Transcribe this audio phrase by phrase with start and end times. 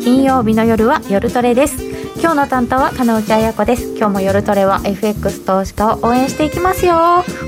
[0.00, 1.76] 金曜日の夜は夜トレです。
[2.18, 3.96] 今日の担当は金内彩子です。
[3.96, 6.94] 今日も夜トレは FX 投資家を応援していきますよ。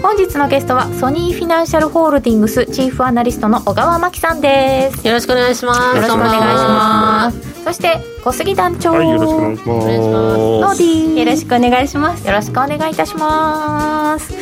[0.02, 5.06] 本日のゲストはソニーフィナンシャルホールディングスチーフアナリストの尾河眞樹さんです。
[5.06, 5.96] よろしくお願いします。
[5.96, 7.64] よろしくお願いします。
[7.64, 9.68] そして小杉団長、はい、よろしくお願いします。
[9.68, 12.26] ノーディよろしくお願いします。
[12.26, 14.34] よろしくお願いいたします。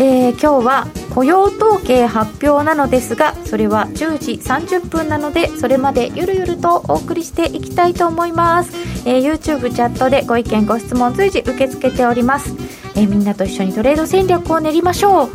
[0.00, 0.86] えー、今日は
[1.18, 8.70] 雇用統計発表なのですがそれは10時30分なのでそれまでゆるゆるとお送りしていきたいと思います、
[9.04, 12.54] えー、YouTube チャットでご意見ご質問随時受け付けております、
[12.94, 15.30] えー、みんなと一緒にトレード戦略を練りましょう。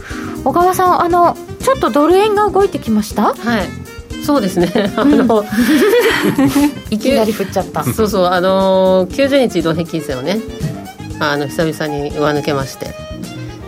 [0.46, 3.34] 小川さんあのちょっとドル円が動いてきました？
[3.34, 4.24] はい。
[4.24, 4.72] そうですね。
[4.96, 5.44] あの
[6.92, 7.84] いきなり振っちゃった。
[7.92, 8.26] そうそう。
[8.28, 10.40] あの90日移動平均線をね
[11.20, 13.13] あの久々に上抜けまして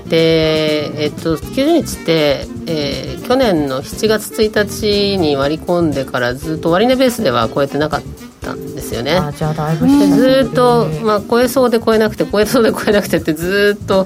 [0.08, 8.02] で、えっと、90日って、えー、去年の7月1日に割り込んでからずっと終値ベースでは超えてなかっ
[8.42, 9.14] たんですよね。
[9.14, 14.06] あじゃあだいぶずっと、まあ、超えそうで超えなくて超えそうで超えなくてってずっと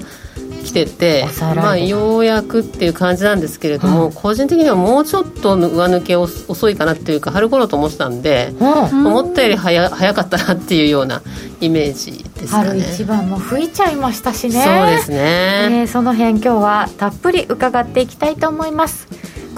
[0.60, 11.22] 来てて、まあ、ようやくっていう感じなんですけれども、うん、個人的にはもうちょっと上抜け遅いかなっていうか春頃と思ってたんで、うん、思ったより早早かったなっていうような
[11.62, 12.70] イメージですかね。
[12.70, 14.64] 春一番も吹いちゃいましたしね。
[14.64, 19.08] そうですね、えー、その辺今日はたっぷり伺っていきたいと思います。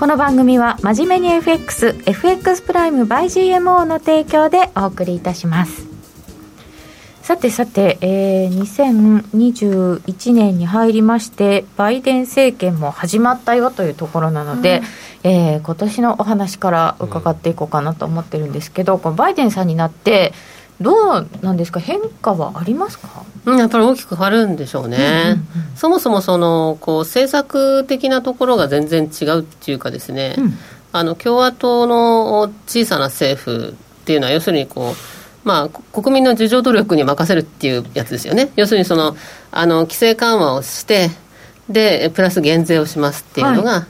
[0.01, 5.90] この番組は真面目に FXFX プライム by GMO の提供でお送りいたします
[7.23, 14.81] さてさて、えー、2021年に入りましてバイデン政権も始まったよというところなので、
[15.23, 20.33] うん、えー、今年のお話から伺っていこうかなと思ってるんですけど、このバイデンさんになって
[20.81, 21.79] どうなんですか？
[21.79, 30.53] 変化はありますか、うん、やっぱり大きく変わるんでしょうね、うんうんうん、そもそもそのこう政策的なところが全然違うっていうかですね、うん、
[30.91, 38.51] あの共和党の小さな政府っていうのは要するにこうまあ、国民の自助努力に任せるっていうやつですよね。
[38.55, 39.15] 要するにその、
[39.51, 41.09] あの、規制緩和をして、
[41.69, 43.83] で、プラス減税をしますっていうのが、はい、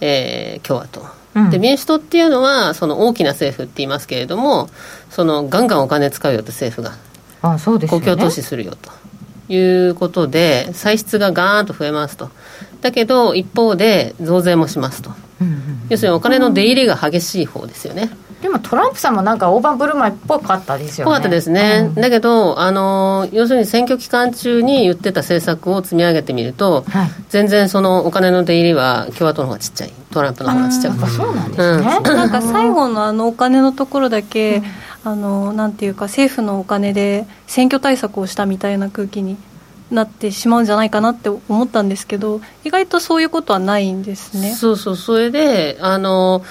[0.00, 1.22] えー、共和党。
[1.50, 4.68] で民主党っていうのはその大きな政府って言いますけれども
[5.08, 6.94] そのガンガンお金使うよと政府が
[7.40, 8.92] あそうです、ね、公共投資するよと
[9.52, 12.30] いうことで歳出がガーンと増えますと。
[12.80, 18.10] だけど一方で増税もしますと、うんうん、要するにお金の出入りが激しい方ですよね、
[18.42, 21.10] でもトランプさんもなんか大盤振る舞いっぽかったですよね。
[21.10, 30.92] ぽかったですね、うん、だけどあの、要するに選挙期間中に言ってた政策を積み上げてみると、はい、全然そのお金の出入りは共和党の方がちっちゃい、トランプの方がちっちゃい。
[31.08, 34.62] そうなんですね、うん、なんか最後のあのお金のところだけ、
[35.04, 39.36] うん、あのなんていうか、政府のお金で選挙対策をしたみたいな空気に
[39.92, 44.52] なってしまうんじゃないかなって思ったんですけど、意外とそういうことはないんですね。
[44.52, 44.96] そうそう。
[44.96, 46.42] それであの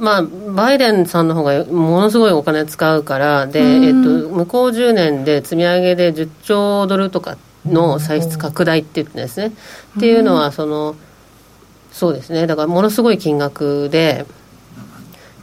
[0.00, 9.52] まあ、バイデンさんの方がものすごいお金使うからで、えっと、向こう10年で積み上げで10兆ドルとかの歳出拡大って言ってですね、
[9.98, 10.96] っていうのはその
[11.92, 12.46] そうですね。
[12.46, 14.24] だからものすごい金額で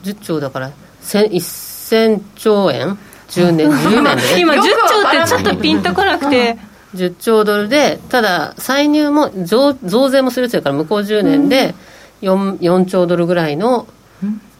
[0.03, 0.71] 10兆だから
[1.03, 2.97] 1000兆円
[3.29, 4.63] ？10年 10年で、ね、今10兆
[5.07, 6.57] ってちょっとピンとこなくて。
[6.95, 11.75] 10兆ドルで、ただ、歳入も増増税もするっていうから、向こう10年で
[12.21, 13.87] 4, 4兆ドルぐらいの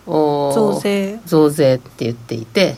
[0.08, 1.20] 増税。
[1.26, 2.76] 増税って言っていて、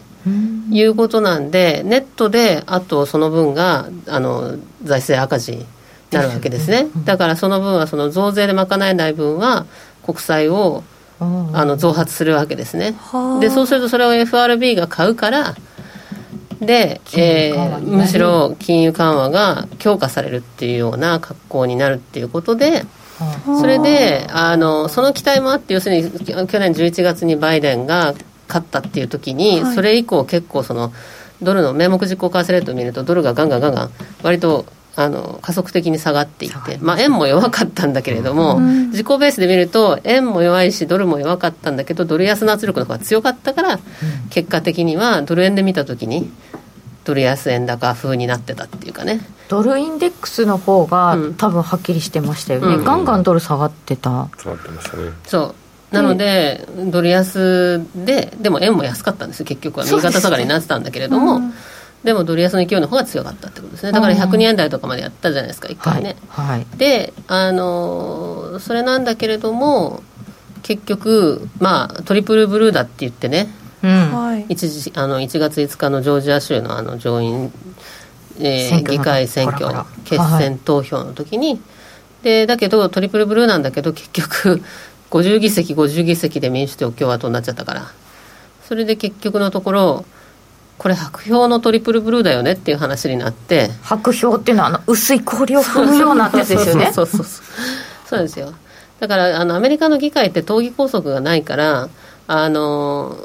[0.71, 5.65] いうことなんで、ネットであとその分があの財政赤字に
[6.11, 9.65] なるわけですね、だからその分はその増税で賄えない分は
[10.03, 10.83] 国債を
[11.19, 12.95] あの増発するわけですね、
[13.39, 15.55] でそうするとそれを FRB が買うから、
[16.59, 22.85] で、えー、むしろ金融緩和が強化されるっていうような格好になるっていうことで、
[23.59, 28.13] それであのその期待もあって要するに去年11月にバイデンが
[28.47, 30.91] 勝ったっていう時に、はい、それ以降結構その
[31.41, 33.91] ドルの名目実行為替レートを見るとドルがガンガンガンガン
[34.23, 43.79] 割とあの加速的に下がっていって、まあ、円も弱かったんだけれども、うん、自己ベースで見ると円も弱いしドルも弱かったんだけどドル安の圧力の方が強かったから、
[44.29, 46.29] 結果的にはドル円で見た時に
[47.09, 49.19] ドル安円高風になってたっていうかね。
[49.47, 54.29] ドルインデックスの方が、うん、多分はっきりしてましたよね、うん、ガンガンドル下がってた。
[54.37, 55.09] 下がってましたね。
[55.25, 55.55] そ
[55.91, 55.95] う。
[55.95, 59.85] なので、ドル安ででも円も安かったんですよ結局は。
[59.85, 61.53] 右肩下がりになってたんだけれども、うん、
[62.03, 63.91] でもドル安の勢いの方が強かったってことですね。
[63.91, 70.03] だから102円台とかまでやったじゃないですか1回ね、はい、であのそれなんだけれども
[70.61, 73.47] 結局まあトリプルブルーだって言ってね
[73.83, 77.51] うん、一時あの1月5日のジョージア州のあの上院、
[78.39, 79.67] えー、議会選挙
[80.03, 81.59] 決選投票の時に、はい、
[82.23, 84.61] でだけどトリプルブルーなんだけど結局
[85.11, 87.91] 50議席50議席で民主党共和党になっちゃったから。
[88.67, 90.05] それで結局のところ
[90.77, 93.71] これ白氷のトリプルブルーだよねっていう話になって。
[93.81, 96.91] 白氷っていうのはあの薄い氷を踏むようなやつですよね。
[96.93, 97.43] そうそうそう
[98.05, 98.19] そう。
[98.19, 98.53] ですよ。
[98.99, 101.89] だからあのアメリカの議会って党議拘束がないから
[102.27, 103.17] あの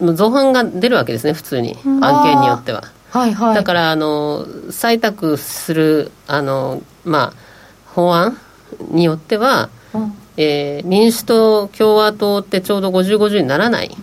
[0.00, 1.76] 造反が出るわけですね普通に。
[1.84, 2.84] 案件によっては。
[3.10, 3.54] はいはい。
[3.54, 8.38] だからあの採択するあの、まあ、法案
[8.90, 10.12] によっては、うん。
[10.36, 13.96] えー民主党共和党ってちょうど5050にならない。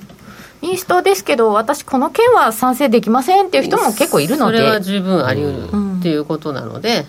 [0.62, 4.58] 民主党ですけど私この件は賛成できませんっていう人も結構いるので。
[4.58, 7.06] それは十分あり得うんるっていうことなので、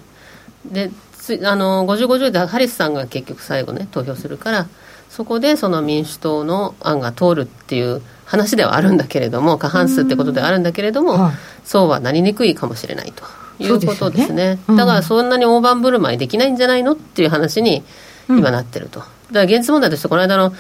[0.71, 0.91] で
[1.27, 4.69] つあの5050でハリスさんが結局最後ね投票するから
[5.11, 11.35] そこでその民主党の案が通るっていう話ではあるんだけれども過半数ってことではあるんだけれども、はい
[11.67, 13.25] そうはなりにくいかもしれないと
[13.59, 14.55] いうことですね。
[14.55, 14.59] ね。
[14.69, 14.77] うん。
[14.77, 17.83] だからそんなに大盤振る舞いできないんじゃないのっていう話に
[18.29, 20.55] 今なってると、だから現実問題としてこの間の、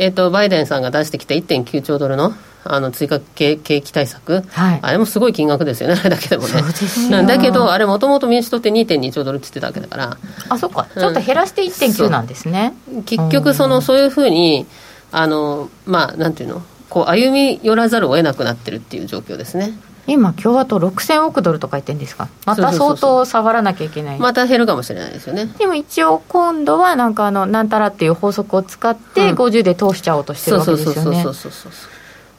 [0.00, 2.34] えー、とバイデンさんが出してきた1.9兆ドルの
[2.70, 4.78] あの追加景景気対策、はい。
[4.82, 6.62] あれもすごい金額ですよね あれだけでもね。
[7.10, 10.16] なんだけどあれもともと民主党って2.2兆ドルって言ってたわけだから。
[10.48, 10.86] あそっか。
[10.94, 12.74] ちょっと減らして1.9なんですね、
[13.06, 14.66] 結局そのそういうふうに
[15.12, 16.62] あのまあなんていうの？
[16.90, 19.72] こう歩み寄らざるを得なくなってるっていう状況ですね。
[20.06, 22.28] 今共和党6000億ドルとか言ってるんですか？
[22.46, 24.18] また相当下がらなきゃいけない。
[24.18, 25.50] また減るかもしれないですよね。
[25.58, 29.36] でも一応今度はなんかあのなんたらっていう法則を使ってうん。
[29.36, 30.94] 50で通しちゃおうとしてるわけですよね。
[30.94, 31.72] そうそうそうそうそう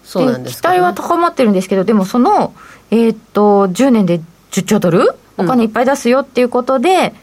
[0.10, 2.56] そうなんです期待は高まってるんですけどでもその、
[2.90, 4.22] えーっと10年で
[4.52, 5.14] 10兆ドル？
[5.38, 7.14] お金いっぱい出すよっていうことで、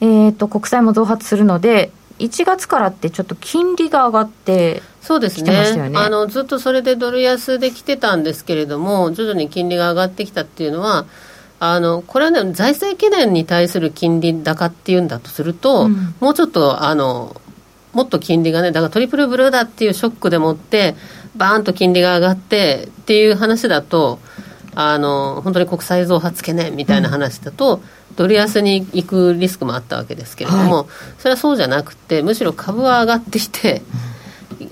[0.00, 5.88] えーっと国債も増発するので1月からってちょっと金利が上がってそうですね。
[5.88, 5.96] ね。
[5.96, 11.06] あのずっとそれでドル安で来てたんですけれども徐々に金利が上がってきたっていうのは
[11.60, 16.14] あのこれはね財政懸念に対する金利高っていうんだとすると、うん。
[16.20, 17.40] もうちょっとあの
[17.94, 20.94] もっと金利がねだからトリプルブルーだっていうショックでもって
[21.38, 24.18] バーンと金利が上がってっていう話だと
[24.74, 27.80] あの本当に国債増発懸念みたいな話だと、
[28.14, 30.88] ドル安に行くリスクもあったわけですけれども、
[31.18, 33.82] それはそうじゃなくてむしろ株は上がってきて、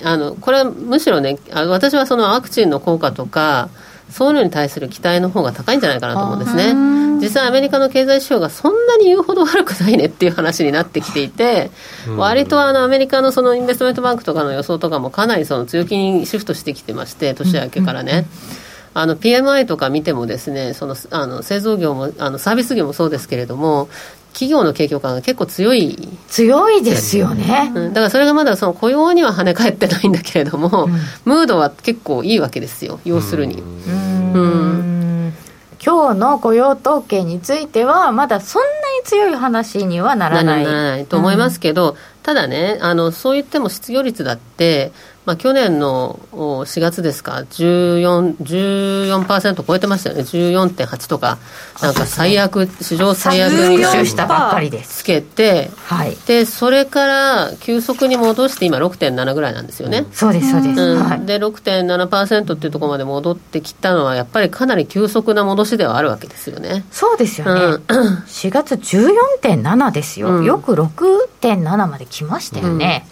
[0.05, 3.69] あのこれはむしろねあ私はそのワクチンの効果とか
[4.11, 6.75] そういうのに対する期待の方が高いんじゃないかなと思うんですね。
[7.21, 11.71] 実際アメリカの経済指標がそんなに言うほど悪くないねっていう話になってきていて、
[12.17, 18.27] 割とあのアメリカのそのインベストメントバンクとかの予想とかもかなりその強気にシフトしてきてまして年明けからね、
[18.95, 23.89] あの PMI とか見てもですねそのあの製造業もあのサービス業もそうですけれども
[24.37, 25.97] 企業の景況感が結構強い。
[26.29, 27.95] 強いですよね、うん。
[27.95, 30.89] だからそれがまだその雇用には跳ね返ってないんだけれども、
[31.25, 33.01] ムードは結構いいわけですよ。
[33.07, 35.33] 要するに、うーん。
[35.83, 38.75] 今日の雇用統計についてはまだそんなに
[39.05, 40.65] 強い話にはならない。
[40.67, 44.93] ならないと思いますけど、ただねあのそう言っても失業率だって、
[45.27, 50.23] まあ、去年のお4月ですか14 14%超えてましたよね。
[50.23, 51.39] 14.8とか
[51.83, 56.17] なんか最悪史上最悪優に秀したばっかりですつけてはい。
[56.27, 61.03] でそれから急速に戻して今6.7ぐらいなんですよね、そうですそうです、うん。
[61.03, 66.85] はい、で6.7%っていうところまで戻ってきたのはやっぱりかなり急速な戻しではあるわけですよね。
[66.93, 68.17] そうですよね、うん。
[68.27, 70.45] 4月14.7ですよ、うん。
[70.45, 73.07] よく6.7まで来ましたよね、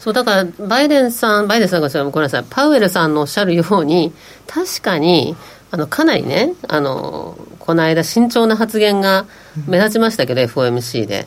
[0.00, 4.10] そうだからバイデンさんバイデンさんがごめんなさいパウエルさんのおっしゃるように
[4.46, 5.36] 確かに
[5.70, 9.26] あのかなりねあのこの間慎重な発言が
[9.68, 11.26] 目立ちましたけど、FOMC で。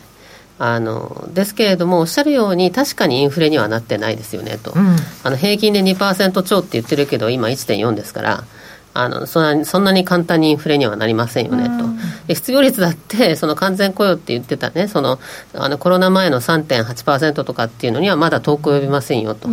[0.57, 4.95] あのですけれどもおっしゃるように確かにインフレにはなってないですよねと、うん。
[5.21, 8.45] あの平均で2%超って言ってるけど今1.4ですから
[8.93, 11.85] あのそんなにそんなに簡単にインフレにはなりませんよねと、
[12.27, 15.19] で失業率だってその完全雇用って言ってたねその
[15.53, 19.49] あのコロナ前の3.8%とかっていうのにはまだ遠く及びませんよと、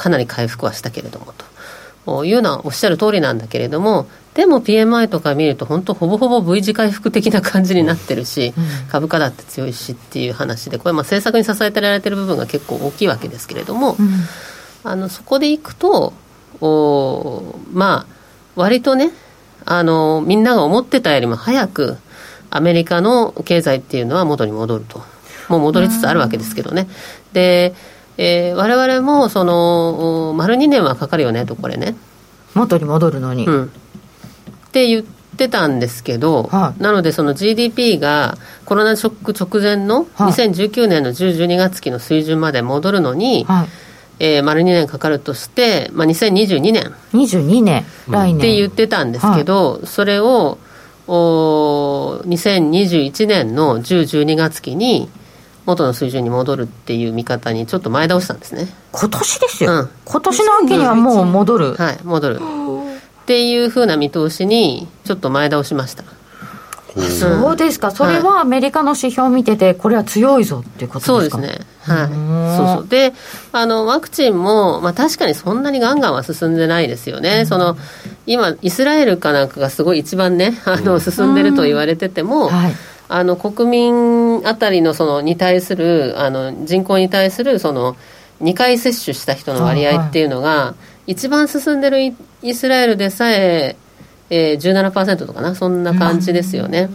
[0.00, 1.34] かなり回復はしたけれども
[2.06, 8.54] というのはおっしゃる通りなんだけれどもでも PMI とか見ると本当ほぼほぼ V 字回復的な感じになってるし、
[8.88, 13.96] 株価だって強いしっていう話でこれまあ政策に支えてられてる部分が結構大きいわけですけれども、
[14.84, 16.14] あのそこでいくと
[16.62, 18.14] おまあ
[18.54, 19.10] 割とね
[19.66, 21.98] あのみんなが思ってたよりも早く
[22.50, 25.02] アメリカの経済っていうのは元に戻ると。
[25.50, 26.86] もう戻りつつあるわけですけどね。
[27.32, 27.74] で、
[28.22, 31.96] えー、我々もそのお丸2年はかかるよねとこれね。
[32.54, 33.68] 元に戻るのに、うん、っ
[34.72, 35.02] て言っ
[35.38, 36.82] てたんですけど、はい。
[36.82, 38.36] なのでその GDP が
[38.66, 40.32] コロナショック直前のはい。
[40.32, 43.68] 2019年の10、12月期の水準まで戻るのに、はい、
[44.18, 46.92] えー丸2年かかるとして、まあ、2022年。
[47.14, 48.36] 22年、来年。
[48.36, 50.58] って言ってたんですけど、それを
[51.08, 55.08] お2021年の10、12月期に
[55.66, 58.68] 元の水準に戻るっていう見方にちょっと前倒したんですね。
[58.92, 59.88] 今年ですよ、うん。
[60.04, 62.40] 今年の秋にはもう戻る、はい、戻る。
[62.40, 66.02] っっていうふうな見通しにちょっと前倒しました。
[67.08, 71.36] そうですか、それはアメリカの指標を見てて、これは強いぞっていうことですか？
[71.36, 72.08] そうですね、はい、
[72.56, 72.88] そうそう。
[72.88, 73.12] で
[73.52, 77.76] あのワクチンも、まあ、確かにそんなにガンガンは進んでないですよね、うん、その
[78.26, 82.52] 今、イスラエルかなんかがすごい一番ね、あの進んでると言われてても、うん。
[82.52, 82.74] はい、
[83.12, 87.96] あの国民あたりのそのに対するあの人口に対するその
[88.40, 90.74] 2回接種した人の割合っていうのが、
[91.06, 93.76] 一番進んでるイスラエルでさえ、
[94.30, 96.88] えー、17%とかなそんな感じですよね、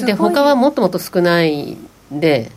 [0.00, 1.76] うん、で他はもっともっと少ない
[2.10, 2.50] で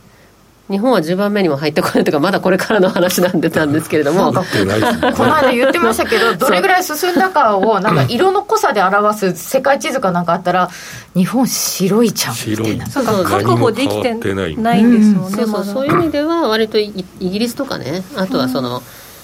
[0.72, 4.32] 日本は10番目にも入ってこないとかまだこれからの話なんでたんですけれども。
[4.32, 10.70] この間言ってましたけどどれぐらい進んだかをなんか色の濃さで表す世界地図かなんかあったら
[11.14, 12.88] 日本白いちゃんみたいな。
[12.88, 14.14] そうか確保できて
[14.56, 15.32] ないんですもん。
[15.32, 15.88] ね、うん、そうそうそう。
[15.88, 18.82] いう意味では割とイギリスとかねあとはその、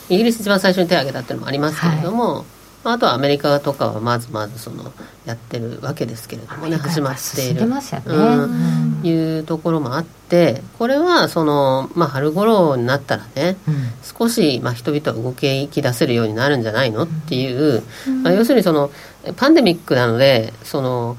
[0.10, 4.94] イギリス一番最初に手を挙げたっていうのもありますけれども、はいあとはアメリカとかはまずまずその
[5.26, 7.78] やってるわけですけれどもね始まっている、ね。
[8.06, 17.04] うん、いうところもあってこれはその、まあ、春頃になったらね、うん、少し、まあ、人々は動き出せるようになるんじゃないの？
[17.04, 17.84] っていう、
[18.24, 18.90] まあ、要するにその
[19.36, 21.18] パンデミックなのでその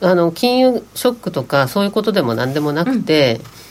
[0.00, 3.62] あの金融ショックとかそういうことでも何でもなくて、うん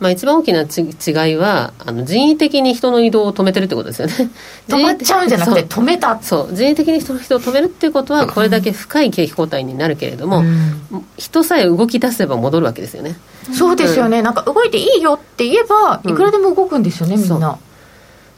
[0.00, 4.30] まあ、一番大きなち違いはあの人為的に人の移動を止めてるってことですよね。
[4.66, 6.18] 止まっちゃうんじゃなくて止めた。
[6.22, 6.54] そう。
[6.54, 13.18] 人為的に人の人を止めるっていうことは これだけ深い景気後退になるけれども、うん、人さえ動き出せば戻るわけですよね。
[13.52, 17.58] そうですよね、うん、なんか動いていいよって言えばいくらでも動くんですよね、うん、みんな。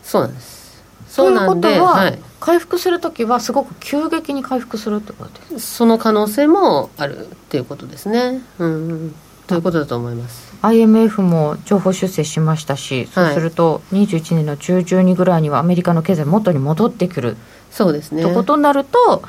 [0.02, 0.22] そう。
[0.22, 0.62] なんです。
[1.08, 8.40] そうなんではい、回復するときはすごく急激に回復するってことですその可能性もあるっていうことですね。
[8.58, 9.14] うん。
[9.46, 17.36] ということだと思います IMF も情報修正しましたし、そうすると21年の中旬にぐらいにはアメリカの経済元に戻ってくる。
[17.70, 18.22] そうですね。
[18.22, 19.22] ということになると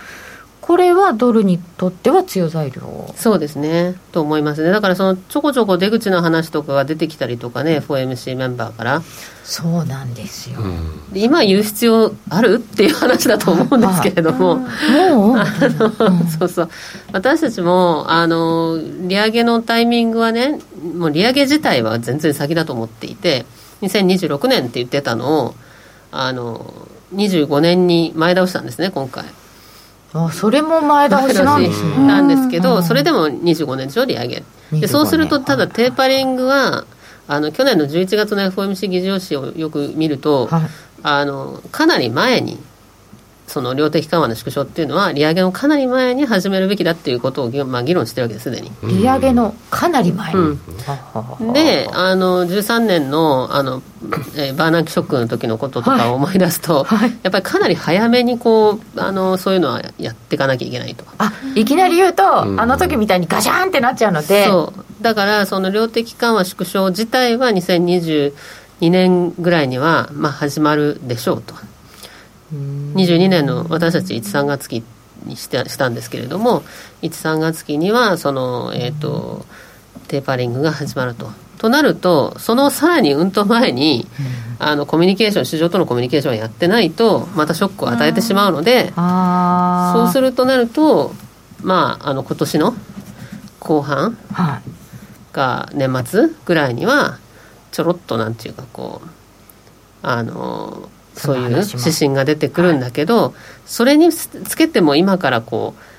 [0.64, 3.14] これはドルにとっては強材料。
[3.18, 3.96] そうですね。
[4.14, 4.72] と思いますね。
[4.72, 9.02] だからそのちょこちょこ出口の話とかが出てきたりとかね FOMC メンバーから。
[9.44, 15.36] そうなんですよ、うん、今言う必要あるっていう話だと思うんですけれども、もう。
[15.36, 16.70] あの、そうそう。
[17.12, 20.62] 私たちもあの利上げのタイミングはね
[20.96, 23.46] もう利上げ自体は全然先だと思っていて
[23.82, 25.56] 2026年って言ってたのを
[26.12, 26.74] あの
[27.14, 29.26] 25年に前倒したんですね今回
[30.14, 32.08] あそれも前倒しなんですね。
[32.08, 34.44] なんですけど、それでも25年上利上げ。
[34.72, 36.86] でそうするとただテーパリングは
[37.28, 40.62] あの去年の11月の FOMC 議事要旨をよく見ると、はい、
[41.04, 42.60] あのかなり前に
[43.48, 48.72] その量的緩和の縮小っていうのは利上げのかなり前に始めるべきだっていうことを、まあ、議論してるわけですすでに。
[48.84, 50.34] 利上げのかなり前。
[50.34, 50.44] に、う
[51.44, 53.82] ん、であの13年のあの、
[54.36, 57.00] えー、バーナンキショックの時のこととかを思い出すと、はい。
[57.00, 61.06] はい、やっぱりかなり早めにこうあのそういうのはやっていかなきゃいけないと。
[61.18, 64.46] あいきなり言うと、うん、あの時みたいにガシャンってなっちゃうので。
[64.46, 65.04] そう。
[65.04, 68.32] だからその量的緩和縮小自体は2022
[68.82, 71.54] 年ぐらいには、まあ、始まるでしょうと。
[72.96, 74.84] 22年の私たち1、3月期
[75.26, 76.64] にしてしたんですけれども
[77.02, 79.46] 1、3月期にはその、えーと、
[80.08, 81.32] テーパリングが始まると。
[81.58, 84.06] となるとそのさらにうんと前に、
[84.60, 91.14] あのコミュニケーション市場とのコミュニケーションをやってないとまたショックを与えてしまうのでそうするとなると
[91.62, 92.76] まああの今年の
[93.62, 94.18] 後半
[95.32, 97.18] が年末ぐらいには
[97.72, 99.08] ちょろっとなんていうかこう
[100.02, 103.34] あのそういう指針が出てくるんだけど、はい、
[103.66, 105.94] それにつけても今からこう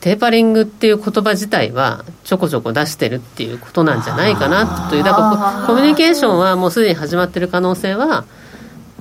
[0.00, 8.24] テーパリングっていう言葉自体はちょこちょこ出してるっていうことなんじゃないかなというだからコミュニケーションはもうすでに始まってる可能性は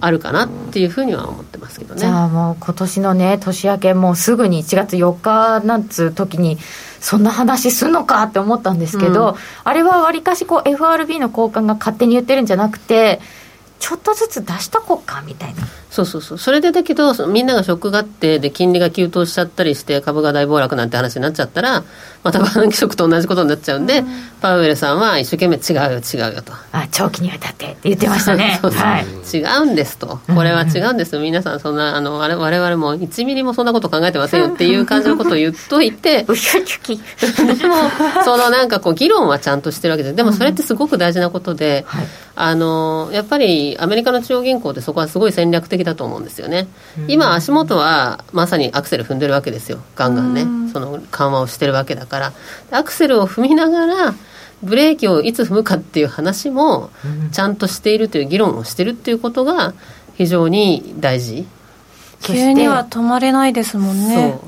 [0.01, 1.99] あるかなっていうふうには思ってますけどね。
[1.99, 6.57] じゃあもう今年のね年明けもうすぐに1月4日なんつう時に
[6.99, 13.21] そんな話すんのかって思ったんですけど、うん、あれはわりかしこう FRB の高官が勝手に言ってるんじゃなくて
[13.79, 15.61] ちょっとずつ出しとこうかみたいな。
[15.91, 16.37] そうそうそう。
[16.37, 21.83] それでだけどみんながショックがあってで金利が急騰しちゃったりして株が大暴落なんて話になっちゃったら
[22.23, 24.07] またバーナンキショックと同じことになっちゃうんで、うん、
[24.41, 26.51] パウエルさんは一生懸命違うよ違うよと。
[26.71, 28.59] あ長期にわたってって言ってましたね。
[28.63, 30.19] はい、違うんですと。
[30.33, 36.35] これは違うんです、皆さんそんなあの我々も1ミリもそんなこと考えてませんよっていう感じのことを言っといて でも
[38.23, 40.15] そのなんかこう議論はちゃんとしてるわけです。
[40.15, 46.67] でもそれってすごく大事なことで、うんはい、あのやっぱりアメリカの中央銀行ってそこはすごい戦略的だと思うんですよね、
[47.07, 49.79] 今足元はまさにアクセル踏んでるわけですよ。
[49.95, 52.33] ガンガンね、その緩和をしてるわけだから。
[52.71, 54.15] アクセルを踏みながら
[54.61, 56.89] ブレーキをいつ踏むかっていう話も
[57.31, 59.73] ちゃんとしているという議論をしてるっていうことが
[60.15, 61.45] 非常に大事。
[62.21, 64.39] 急には止まれないですもんね。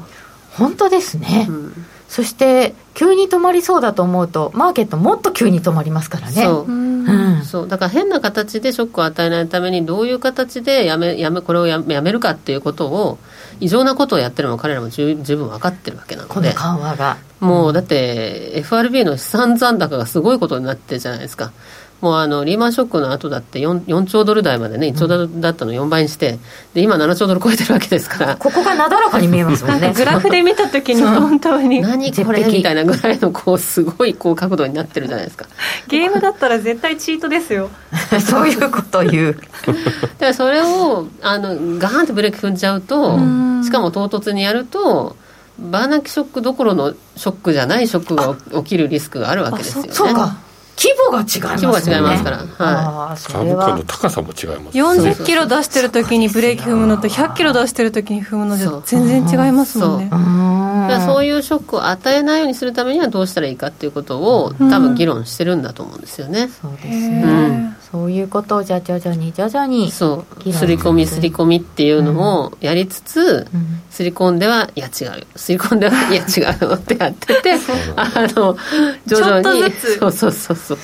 [0.51, 6.43] 本当ですね、うんそして急に止まりそうだと思うとマーケットもっと急に止まりますからね。
[6.43, 7.67] そう,、うん、そう。
[7.67, 13.19] だから変な形でショックを与えないためにどういう形でやめやめこれをやめやめるかっていうことを
[13.59, 16.33] 異常なことをやってるのも彼らも十十分分かってるわけなので。
[16.33, 17.17] この緩和が。
[17.39, 21.51] もうだって FRB の資産残高がすごいことになってるじゃないですか
[22.01, 26.37] もうあのリーマンショックの後だって 4, 4兆ドル台までね、1兆ドルだったの4倍にして、
[26.75, 32.43] で今、7兆ドル超えてるわけですから、ここがなだらかに見えますもんね、 グラフで見たときに、本当に、何これ？
[32.45, 35.47] みたいなぐらいのこうすごいこう角度になってるじゃないですか。
[35.87, 37.69] ゲームだったら絶対チートですよ、
[38.29, 39.33] そういうこと言う。
[39.65, 39.79] だか
[40.19, 41.49] らそれをあの
[41.79, 43.17] ガーンとブレーキ踏んじゃうと、
[43.63, 45.15] しかも唐突にやると、
[45.59, 49.89] バーナキショックどころのショックじゃないショックが起きるリスクがあるわけですよね。
[49.91, 50.37] そうか
[50.77, 60.09] 規模が違います、ね、規模が違いますから、はい、株価の高さも違います40キロ出してる時にブレーキ踏むのと100キロ出してる時に踏むのじゃ全然違いますもんね。
[60.09, 61.15] そう。
[61.15, 70.53] そういうショックを与えないようにするためにはどうしたらいいかっていうことを多分議論してるんだと思うんですよね、そうですね、うんそういうことをじゃあ徐々に徐々にそう。
[70.53, 75.25] すり込みすり込みっていうのをやりつつ、うん、すり込んではいや違う。
[75.37, 77.53] すり込んではいや違うってやってて
[77.95, 78.57] あの
[79.05, 79.71] 徐々に。
[79.99, 80.77] そうそうそうそう。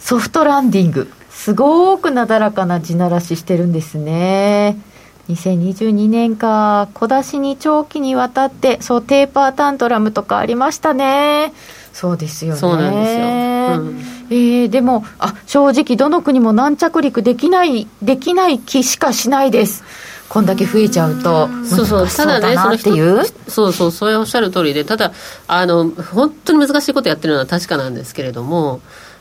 [0.00, 1.10] ソフトランディング。
[1.30, 4.78] すごくなだらかな地ならししてるんですね。
[5.28, 11.52] 2022年か小出しに長期にわたってそうテーパータントラムとかありましたね
[11.98, 12.60] そうですよね。
[12.60, 13.98] そうなんですよ、うん。
[14.30, 19.82] えー、でもあ正直どの国も軟着陸できないできない気しかしないです。
[20.28, 23.24] こんだけ増えちゃうとそうそうただねそのいう？
[23.48, 25.12] そうそうそれおっしゃる通りでただ
[25.48, 28.80] あの本当に難しいことやってるのは確かなんですけれども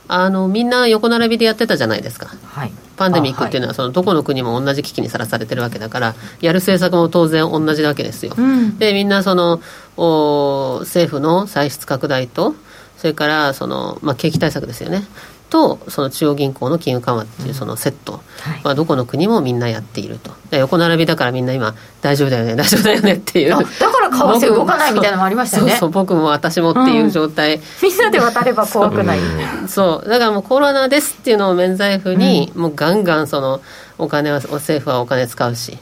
[0.09, 9.61] あのみんな横並びでやってたじゃないですか、はい、パンデミックっていうのはそのどこの国も同じ危機にさらされてるわけだからやる政策も当然同じわけですよ、うん、でみんなその
[9.95, 12.53] お政府の歳出拡大と
[12.97, 15.03] それからその、まあ、景気対策ですよね。
[15.49, 18.19] とその中央銀行の金融緩和っていうそのセット、うん
[18.63, 20.31] はどこの国もみんなやっていると。
[20.55, 22.55] 横並びだからみんな今大丈夫だよね。
[22.57, 23.49] 大丈夫だよねっていう。
[23.49, 23.63] だか
[23.99, 25.71] ら為替動かないみたいなのもありましたよね。
[25.71, 29.19] そうそう僕も私もっていう状態、うん、みんなで渡れば怖くない。
[29.67, 30.09] そう。
[30.09, 33.61] だからもうコロナですっていうのを免罪符に、もうガンガンその
[33.97, 35.77] お金は政府はお金使うし。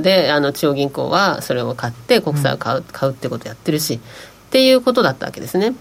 [0.00, 3.94] であの中央銀行はそれを買って国債を買う,、買うってことやってるし。
[3.94, 3.98] っ
[4.52, 5.74] ていうことだったわけですね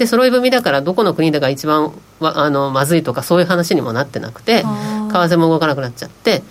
[0.00, 4.66] で揃い踏みだからどこの国だか一番あのまずいとかそういう話にもなってなくて為
[5.12, 6.42] 替も動かなくなっちゃってっ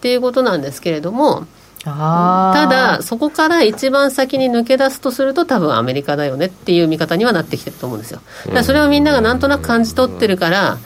[0.00, 1.46] ていうことなんですけれども
[1.84, 8.20] ただそこから一番先に抜け出すとすると多分アメリカだよねっていう見方にはなってきてると思うんですよ。
[8.46, 10.78] だからそれをみんながなんとなく感じ取ってるから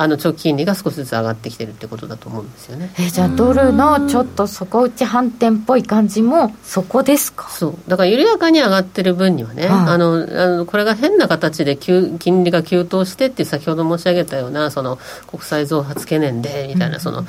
[0.00, 2.94] あの長期金利が少しずつ上がってきてるってことだと思うんですよね。
[3.00, 7.48] えじゃあドルのちょっと底打ち反転っぽい感じもそこですか？
[7.48, 7.74] そう。
[7.88, 17.26] だから緩やかに上がってる分にはね、はい、あのあのこれが変な形で急金利が急騰してって先ほど申し上げたようなその国債増発懸念でみたいな、その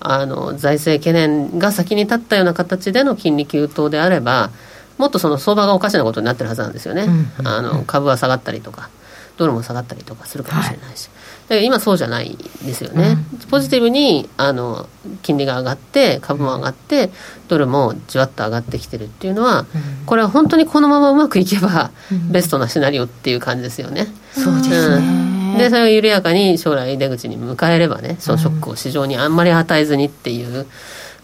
[0.00, 4.50] あの財政懸念が先に立ったような形での金利急騰であれば
[4.98, 7.08] もっとその相場がおかしなことになってるはずなんですよね、
[7.44, 8.90] あの株は下がったりとか
[9.40, 11.08] ドルも下がったりとかするかもしれないし、
[11.48, 14.88] はい今そうじゃないですよね、うん、ポジティブにあの
[15.22, 17.10] 金利が上がって株も上がって
[17.48, 21.90] ドルもじわっと上がってきてるっていうのは、うん、これは本当にこのままうまくいけば、
[22.30, 24.06] ベストなシナリオっていう感じですよね。
[24.32, 30.68] そうですね、でそれを緩やかに将来出口に迎えればねそのショックを市場にあんまり与えずにっていう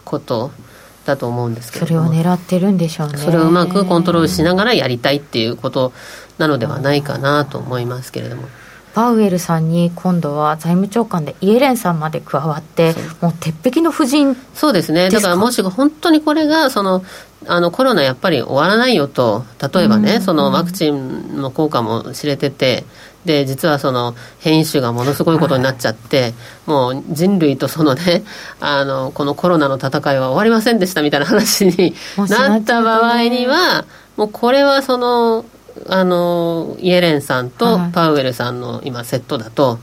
[0.04, 0.50] こと
[1.06, 3.18] だと思うんですけどそれを狙ってるんでしょうね。
[3.18, 5.92] それをうまくコントロールしながらやりたいっていうこと
[6.38, 8.48] なのではないかなと思いますけれども。
[8.94, 15.10] パウエルさんに今度は財務長官でイエレンさんまで加わってもう鉄壁の布陣そうですね。
[15.10, 17.04] だからもし本当にこれがその
[17.46, 22.84] あのコロナやっぱり終わらないよと例えばね、うん、そのワクチンの効果も知れてて
[23.26, 26.34] で実はその変異種がものすごいことになっちゃって、はい、
[26.66, 28.22] もう人類とそのね
[28.60, 33.84] あのこのコロナの戦いは終わりませんでしたみたいな話になった場合には
[34.16, 35.44] もうこれはその
[35.88, 39.78] あのイエレンさんとパウエルさんの今セットだと、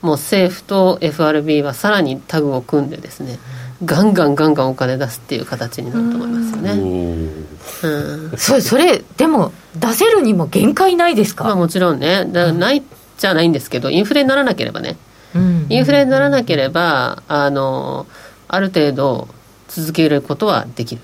[0.00, 3.38] もう政府と FRB はさらにタグを組んでですね
[3.84, 6.72] ガンガンガンガンお金出すっていう形になると思いますよね。
[6.72, 12.24] うん、それそれでも出せるにも限界ないですか、まあ、もちろんね。
[12.26, 12.82] だない
[13.18, 14.96] じゃないんですけどインフレにならなければね、
[15.34, 18.06] うん、インフレにならなければあの
[18.48, 19.28] ある程度
[19.68, 21.02] 続けることはできる。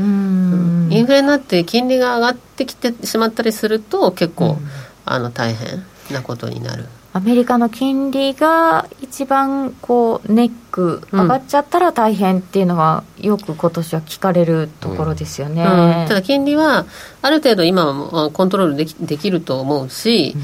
[0.00, 4.56] インフレになって金利が上がってきてしまったりすると結構、
[5.04, 6.86] あの大変なことになる。
[7.12, 16.00] アメリカの金利が一番こうネック上がっちゃったら大変っていうのは、よく今年は聞かれるところですよね、うん。
[16.02, 16.84] うん、ただ金利は
[17.22, 20.42] ある程度今はコントロールできできると思うし、うん、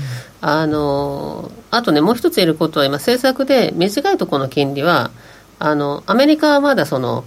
[0.48, 5.10] あのあとねもう一つ言えることは今政策で短いところの金利は
[5.58, 7.24] あのアメリカはまだその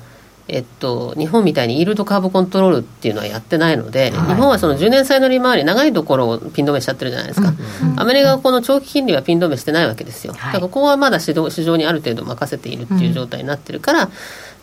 [0.49, 14.11] えっと、日本みたいにイールドカーブコントロールっていうのはやってないので、はい、日本はその10年債の利回り長いところをピン止めしちゃってるじゃないですか、うんうん、アメリカはこの長期金利はピン止めしてないわけですよ、はい、だからここはまだ市場市場にある程度任せているっていう状態になってるから、うん、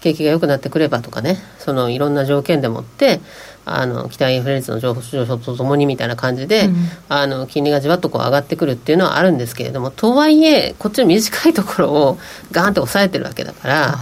[0.01, 3.21] 景気が良くなってくればとかねそのいろんな条件でもって
[3.67, 6.75] あの期待インフレ率の上昇とともにみたいな感じで、うん、
[7.09, 12.19] あの金利がじわっとこう上がってくるっていうのはあるんですけれどもとはいえこっちの短いところを
[12.53, 13.99] ガーンと抑えてるわけだから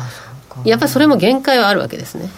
[0.65, 2.29] やっぱりそれも限界はあるわけですね。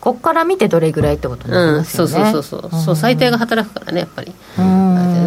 [0.00, 4.34] ここから見てどれぐらいってことになりますよね、うん、そうそうそうそう、そう最低が働くからねやっぱり。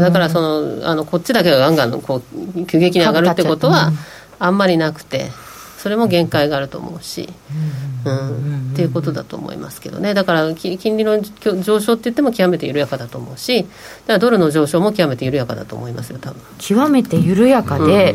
[0.01, 2.21] だからそのあのこっちだけがガンガンこ
[2.55, 3.93] う急激に上がるってことは
[4.37, 5.29] あんまりなくて
[5.77, 7.29] それも限界があると思うし、
[8.05, 10.13] うん、っていうことだと思いますけどね。
[10.13, 13.73] だから金利の上昇って言っても極めて緩やかだと思うしだか
[14.07, 16.41] らドルの上昇も極めて緩やかだと思いますよ多分。
[16.57, 18.13] 極めて緩やかで、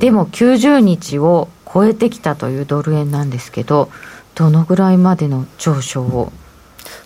[0.00, 3.90] でも90日を超えてきたというドル円なんですけど
[4.34, 6.32] どのぐらいまでの上昇を？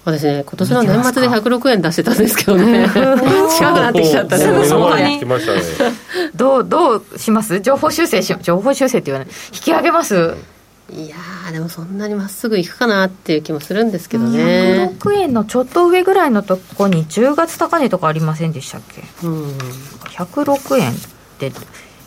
[0.05, 5.20] 私ね、今年の年末で106円出してたんですけどね、近くなってきちゃったね、すぐそこに。
[6.35, 7.61] どう、どうします？
[7.61, 10.35] 情報修正し、情報修正っていうのは、引き上げます？
[10.92, 11.16] いや
[11.50, 14.92] でもそんなにまっすぐいくかなっていう気もするんですけどね。
[15.00, 19.48] 106円のちょっと上ぐらいのとこに10月高値とかありませんでしたっけ、うん、
[20.11, 20.94] 106円っ
[21.38, 21.50] て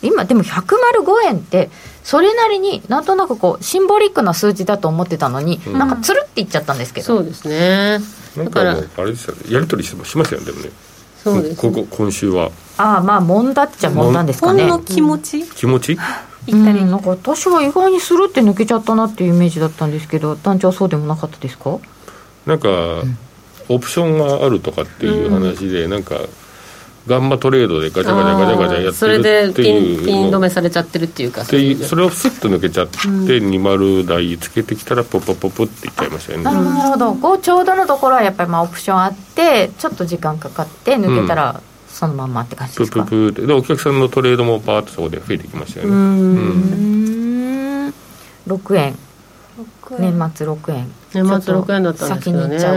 [0.01, 1.69] 今でも105円って
[2.03, 7.05] それなりになんとなくこうシンボリックな数字だと思ってたのに、うん、なんかつるっていっちゃったんですけど。
[7.05, 7.99] そうですね。
[8.37, 8.71] だから。
[8.71, 9.53] あれですよね。
[9.53, 10.69] やり取りしますよねでもね。
[11.23, 12.51] そうです、ね、ここ今週は。
[12.77, 14.63] ああまあもんだっちゃもんなんですかね。
[14.63, 15.97] ほんの気持ち、気持ち？
[16.47, 21.77] 行ったり、うん、なんか私は意外にするって抜けちゃったなっていうイメージだったんですけど団長はそうでもなかったですか？
[22.45, 23.17] なんか、うん、
[23.67, 26.15] オプションがあるとかっていう話で、うん、なんか
[27.09, 29.07] ガンマトレードでガチャガチャガチャガチャやって
[29.47, 30.05] るっていう。
[30.05, 36.43] ピン止めされちゃってるっていうかそれをスッと抜けちゃって、20台つけてきたらポポポポっていっちゃいましたよね。
[36.45, 36.69] なるほど。
[36.69, 43.03] なるほどこうちょうどのところはやっぱりまあオプションあってちょっと時間かかって抜けたら、そのまんまって感じですか？
[43.03, 45.91] プププでお客さんのトレードもバーッとそこで増えてきましたよね。
[45.91, 45.99] うん。
[46.01, 47.93] うん
[48.47, 48.95] 6円。
[49.99, 50.91] 年末6円。
[51.13, 52.71] 年末6円だったんですけどね先に行っちゃ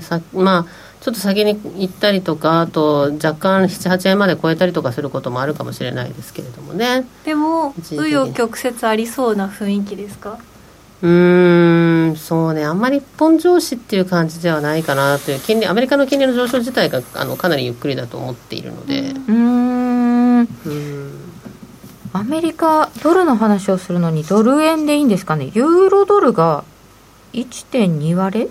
[0.00, 0.42] うかも。
[0.42, 0.66] まあ
[1.00, 7.06] ちょっと先に行ったりとかあと若干78円まで超えたりとかすることもあるかもしれないですけれどもね。
[7.24, 10.38] でも紆余曲折ありそうな雰囲気ですか？
[11.00, 12.64] うんそうね。
[12.64, 19.14] あんまり一本上司っていう感じではないかなという金利アメリカの金利の上昇自体があのかなりゆっくりだと思っているので。
[19.28, 20.48] うん。
[22.12, 25.52] アメリカドルの話をするのにドル円でいいんですかね？
[25.54, 26.64] ユーロドルが
[27.34, 28.40] 1.2割？
[28.40, 28.48] れ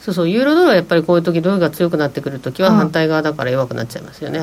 [0.00, 4.38] そうそうユーロドルはやっぱりこういう時ドルが強くなってくる時は反対側だから弱くなっちゃいますよね、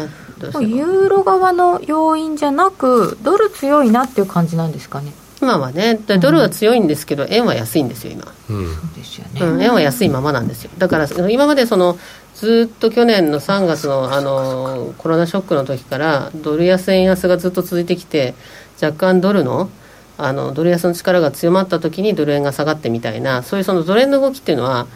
[0.56, 5.13] うん、ユーロ側の要因じゃなくドル強いなっていう感じなんですかね。
[5.41, 5.96] 今はね。
[5.96, 10.72] ドルは強いんですけど、うん、円は安いんですよ今、うん、そうですよね、うん、円は安いままなんですよ。
[10.78, 11.98] だから今までその
[12.36, 18.34] ずっと去年の3月のあのコロナショックの時からドル安円安がずっと続いてきて
[18.82, 19.70] 若干ドルの
[20.18, 24.88] あのドル安の力が強まった時にドル円が下がってみたいなそういうそのドル円の動きっていうのは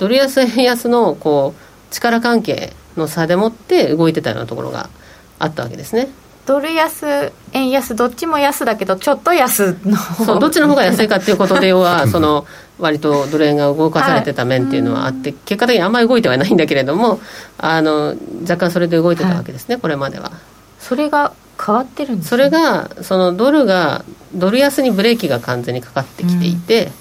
[0.00, 4.88] ドル安円安のこう力関係の差でもって動いてたようなところが
[5.38, 6.08] あったわけですね。
[6.46, 12.46] ドル安、円安、どっちも安だけど、ちょっと安のそうどっちの方が安いかっていうことで、要は、 その
[12.78, 17.20] 割とドル円が動かされてた面っていうのはあって、はい、結果的にあんまり動いてはないんだけれども、
[17.58, 20.32] あの若干それで動いてたわけですね、はい、これまでは。
[20.80, 21.32] それが
[21.62, 24.02] 変わってるんです、ね、それが、そのドルが、
[24.34, 26.92] ドル安にブレーキが完全にかかってきていて、うん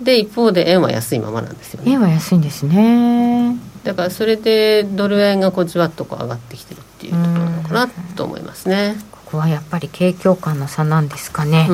[0.00, 1.92] で一方で円は安いままなんですよね。
[1.92, 3.56] 円は安いんですね。
[3.84, 8.96] だからそれでドル円がこうじわっとこう上がってきてるっていうところなのかなと思いますね。
[9.10, 11.72] ここはやっぱり景況感の差なんですかね、え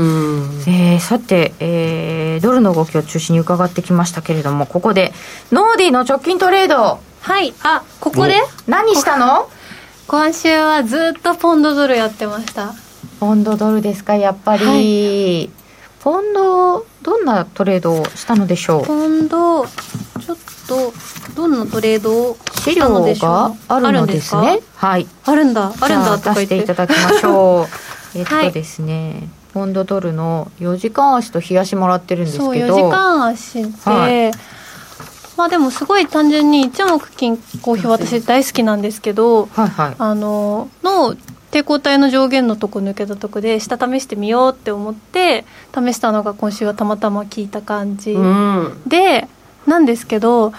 [0.96, 5.12] ー、さて、えー、ドルの動きを中心に伺ってきましたけれどもここで
[5.50, 6.98] ノーディーの直近トレード。
[7.20, 7.52] はい。
[7.62, 8.40] あここで？
[8.66, 9.50] 何したの？
[10.06, 12.72] 今週はずっとポンドドルやってました。
[13.20, 14.16] ポンドドルですか？
[14.16, 15.50] やっぱり、はい、
[16.02, 18.86] ポンドどんなトレードをしたのでしょう？
[18.86, 20.36] 今度ちょっ
[20.66, 20.92] と
[21.36, 24.60] どんなトレードを資料があるのですね。
[24.74, 25.06] はい。
[25.24, 27.68] あるんだあるんだと出していただきましょう。
[28.18, 32.50] えっとですね、はい、ポンドドルの4時間足と冷やしもらってるんですけど。
[32.50, 34.30] そう4時間足で、はい、
[35.36, 41.14] ままあでもすごい単純に一目金公表私大好きなんですけど、はいはい、あのの
[41.52, 49.28] 抵抗体の上限のとこ抜けたとこで下試してみようって思って試したのが今週はたまたま効いた感じ、うん、で
[49.66, 50.54] なんですけど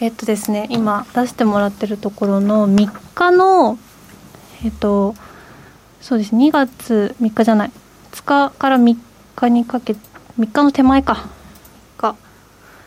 [0.00, 3.78] えっとですね今出してもらってるところの3日の
[4.64, 5.16] えっと
[6.00, 7.72] そうです2月3日じゃない
[8.12, 8.96] 2日から3
[9.34, 9.96] 日にかけ
[10.38, 11.26] 3日の手前か
[11.98, 12.14] が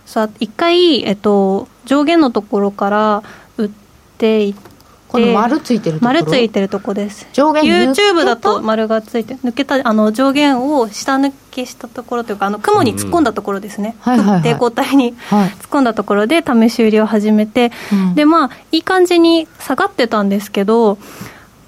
[0.05, 3.23] さ1回、えっと、上限のところから
[3.57, 3.69] 売っ
[4.17, 4.70] ていって
[5.11, 6.19] この丸ついてるところ？
[6.21, 7.27] 丸ついてるとこです。
[7.33, 20.97] 上限 YouTube だと丸がついて抜けたあの上限を下抜けしたところというかあの雲に突っ込んだところですね、抵抗体に突っ込んだところで試し売りを始めて、はい、でまあいい感じに下がってたんですけど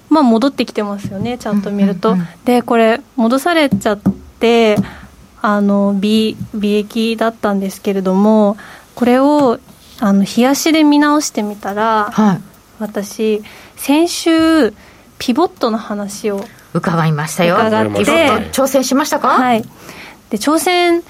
[0.08, 4.00] まあ戻ってきてますよねちゃんと見ると、うんうんうん、でこれ戻されちゃっ
[4.40, 4.76] て
[5.42, 8.56] あの美美液だったんですけれども
[8.94, 9.58] これを
[10.00, 13.42] あの冷やしで見直してみたら、はい私
[13.76, 14.72] 先週
[15.18, 17.54] ピボットの話を伺いましたよ。
[17.54, 18.00] 伺って。
[18.52, 19.28] 挑戦しましたか？
[19.28, 19.62] はい。
[20.30, 21.02] で挑戦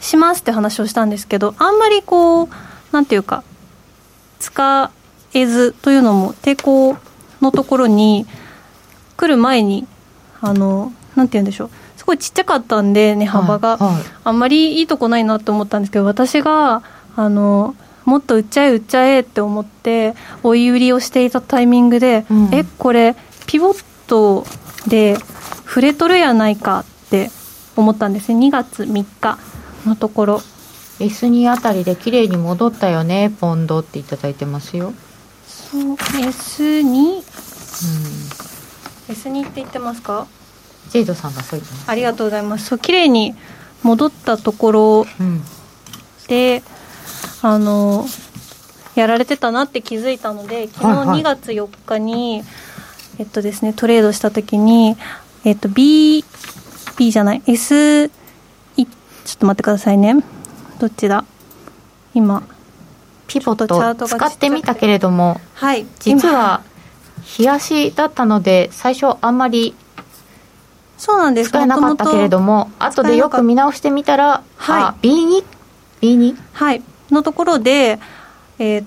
[0.00, 2.48] しますって話をしたんですけどあんまりこう
[2.92, 3.44] なんていうか
[4.40, 4.90] 使
[5.32, 6.96] えずというのも抵抗
[7.40, 8.26] のところに
[9.16, 9.86] 来る前に
[10.40, 11.70] あのなんて言うんでしょう。
[11.96, 16.82] すごいちっちゃかったんで値幅が、はいはい、あんまりいいとこないなと思ったんですけど私が
[17.16, 17.74] あの
[18.06, 23.16] もっと売っちゃえ売っちゃえって思って追い売りをしていたタイミングで、うん、えこれ
[23.46, 24.46] ピボット
[24.88, 25.16] で
[25.66, 27.30] 触れとるやないかって
[27.76, 28.32] 思ったんです。
[28.32, 29.38] ね2月3日
[29.84, 30.42] のところ。
[31.00, 34.94] S2 あたりで綺麗に戻ったよねポンドっていただいてますよ。
[35.46, 37.18] そう S2、うん、
[39.08, 40.26] S2 って言ってますか？
[40.90, 41.90] ジェイドさんがそう言ってます。
[41.90, 42.66] ありがとうございます。
[42.66, 43.34] そう綺麗に
[43.82, 45.06] 戻ったところ
[46.28, 46.75] で、うん
[47.42, 48.06] あの
[48.94, 52.44] やられてたなって気づいたので昨日2月4日に、はいはい、
[53.20, 54.96] えっとですねトレードした時に
[55.44, 56.24] えっと B
[56.96, 58.10] B じゃない S
[59.26, 60.14] ちょっと待ってくださいね。
[60.78, 61.24] どっちだ？
[62.14, 62.44] 今。
[63.26, 66.62] ピボット使ってみたけれども、はい、実は
[67.36, 69.74] 冷やしだったので最初あんまり
[70.96, 71.50] そうなんです。
[71.50, 75.44] 使えなかったけれども後でよく見直してみたら、はい、B2
[76.00, 77.98] B2 はいのところで、
[78.58, 78.84] えー、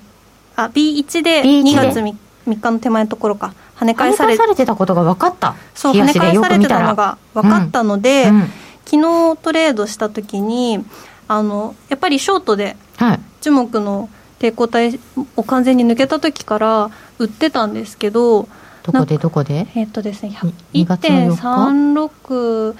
[0.55, 2.15] あ B1 で2月 3,
[2.47, 3.53] 3日の手前のところか。
[3.77, 5.55] 跳ね返されてたことが分かった。
[5.73, 8.35] そう跳ね返されてたのが分かったので、うん。
[8.35, 8.49] うん、
[8.83, 10.83] 昨日トレードした時に
[11.29, 12.75] あのやっぱりショートで
[13.39, 14.99] 樹木の抵抗体
[15.37, 18.49] を完全に抜けた時から売ってたんですけど
[18.83, 19.65] どこでどこで？
[19.75, 20.37] えー、っとですね
[20.73, 22.75] 1.36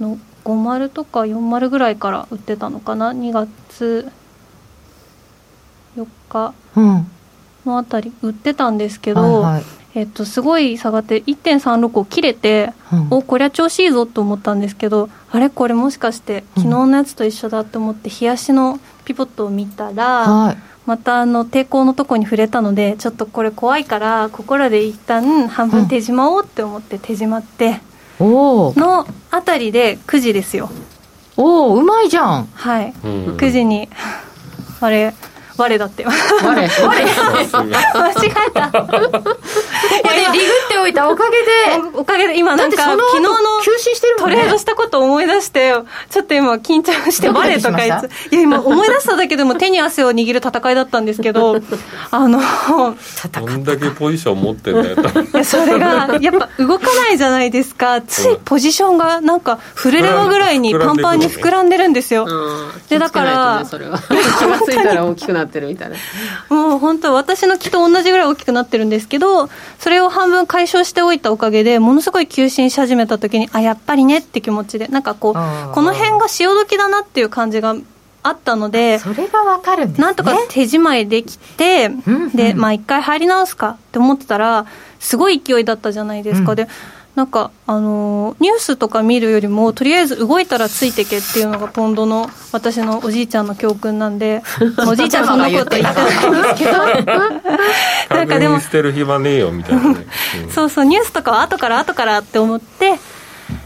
[0.00, 4.10] の50とか40ぐらいから売ってたのかな？2月
[5.96, 6.54] 4日
[7.64, 15.50] のあたり売ってたんですけど、うんはいはい、えっと、すごい下がって1.36を切れて、うん、おこりゃ調子いいぞと思ったんですけどあれ？
[15.50, 27.80] これもしかして昨日のやつと一緒だって思って冷やしのピボットを見たら、はい、またあの抵抗のとこに触れたのでちょっとこれ怖いからここらで一旦半分手締まおうって思って手締まって。
[28.22, 30.70] のあたりで9時ですよ。
[31.36, 32.48] おおうまいじゃん。
[32.52, 33.88] はい、9時に。
[34.80, 35.14] あれ
[35.56, 36.04] 我だって。
[36.04, 36.12] 我？
[36.12, 36.54] 我？
[36.54, 36.66] 間違
[38.26, 38.68] えた。
[40.18, 41.42] いやリグっておいたおかげで。
[41.94, 43.30] おかげで今なんか昨日の
[44.18, 45.72] トレードしたこと思い出して
[46.10, 51.56] ちょっと今緊張して我とかいついや今思い出しただけでも手に汗を握る戦いだったんですけど
[52.10, 52.40] あの
[53.32, 54.96] どんだけポジション持ってんだよ
[55.34, 58.00] いやそれがやっぱ動かないじゃないですか。
[58.02, 62.26] ついポジションがなんか触れればぐらいにパンパンに膨らんでるんですよ、
[62.88, 63.98] でだから、それは。
[64.38, 65.96] 気が付いたら大きくなってるみたいな。
[66.48, 77.76] もう本当私の木と同じぐらい大きくなってるんですけどそれを半分解消しておいたおかげでものすごい急進し始めた時にあやっぱりねって気持ちでなんかこうこの辺が潮時だなっていう感じが
[78.22, 84.66] あったのでそれがわかるんです、ね、なんとか手仕舞いできて、うんうん、でまあ一回入り直すかって思ってたら
[85.00, 86.68] すごい勢いだったじゃないですか、うん、で
[87.14, 94.42] なんか、あのニュースとか見るよりもとりあえず動いたらついてけっていうのがポンドの私のおじいちゃんの教訓なんで
[94.88, 96.72] おじいちゃんそんなこと言ってないんですけど。
[98.14, 100.06] なんかでも捨てる暇ねえよみたいな、ね。
[100.44, 102.98] うん、 そうそうニュースとかは後から後からって思って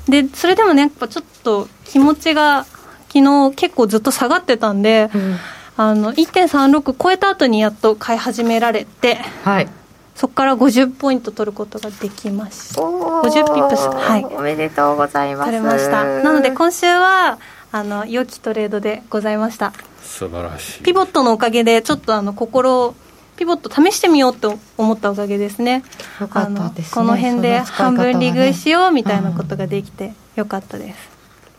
[0.09, 2.66] でそれでもねやっぱちょっと気持ちが
[3.09, 5.37] 昨日結構ずっと下がってたんで、うん、
[5.76, 9.68] あの1.36超えた後にやっと買い始められて、はい、
[10.16, 12.81] そこから50ポイント取ることができました。
[12.81, 14.24] 50ピップスはい。
[14.24, 15.50] おめでとうございます。
[15.50, 16.05] 取れました。
[16.05, 17.38] なので今週は
[17.70, 19.72] あの良きトレードでございました。
[20.02, 20.83] 素晴らしい。
[20.83, 22.94] ピボットのおかげでちょっとあの心
[23.37, 25.85] ピボット試してみようと思ったおかげですね。
[26.20, 26.90] よかったですね。
[26.94, 30.96] この辺で半分利食いしようみたいなことができてよかったです、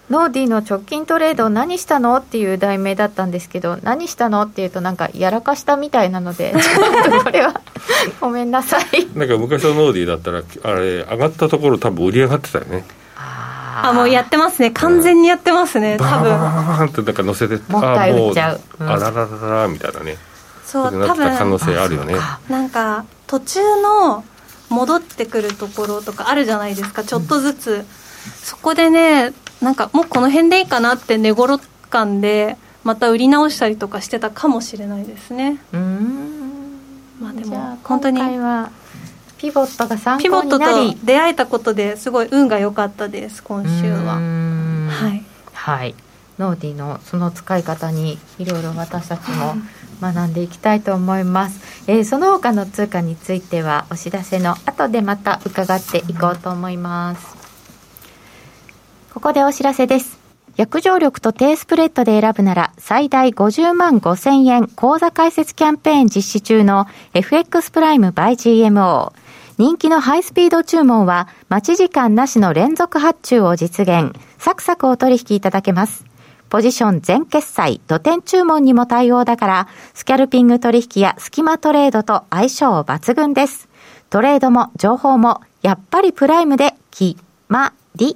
[0.10, 7.60] ノーディーの直近トレード何したのっていう題名だったんですけど何したのっていうとなんかやらかしたみたいなので ちょっとこれは
[8.22, 9.08] ごめんなさい。
[9.16, 12.86] なんか昔のノーディーだったらあれ上がったところ多分売り上がってたよね。
[13.18, 14.72] ああもうやってますね。
[14.72, 16.68] 完全にやってますね多バーンバーン分。
[16.68, 18.62] バーンってなんか乗せてもう一回売っちゃう。
[18.80, 18.88] うん。
[18.88, 20.18] あもあららららみたいなね。
[20.66, 22.16] そうなってた可能多分性あるよね。
[22.50, 24.24] なんか途中の
[24.70, 27.04] 戻ってくるところとかあるじゃないですか。
[27.04, 27.86] ちょっとずつ、
[28.44, 35.60] そこでねなんかもうこの辺でいいかなって寝頃感でまた売り直したりとかしてたかもしれないですね。
[35.74, 36.80] うーん。
[37.20, 38.72] まあでも本当に今回は
[39.38, 44.20] ピボットが参ピボットと出会えたことですごい運が良かったです今週は。
[44.20, 44.88] ん。
[44.90, 45.24] はい。
[45.54, 45.96] はい。
[46.38, 49.56] ノーディのその使い方にいろいろ私たちも
[50.02, 57.37] 学んでいきたいと思います、えーその他の通貨についてはお知らせの後でまた伺っていこうと思います
[59.18, 60.20] ここでお知らせです
[60.58, 69.14] 約定力と低スプレッドで選ぶなら最大50万5千円口座開設キャンペーン実施中の FX プライム by GMO
[69.58, 76.06] 人気のハイスピード注文は待ち時間なしの連続発注を実現サクサクお取引いただけます
[76.50, 83.68] ポジション全決済、土点注文にも対応だから、スキャルピング取引やスキマトレードと相性抜群です。
[84.10, 87.18] トレードも情報も、やっぱりプライムで、決
[87.50, 88.16] まり。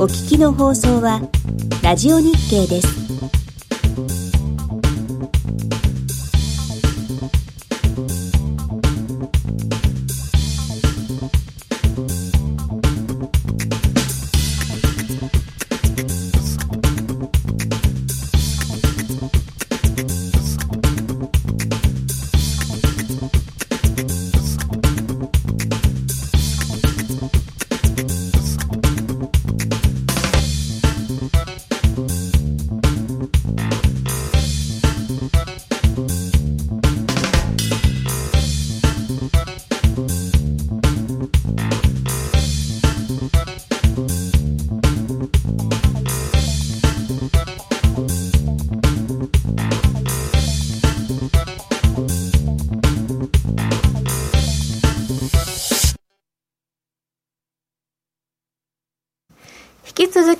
[0.00, 1.20] お聞きの放送は
[1.82, 4.27] ラジオ日経です。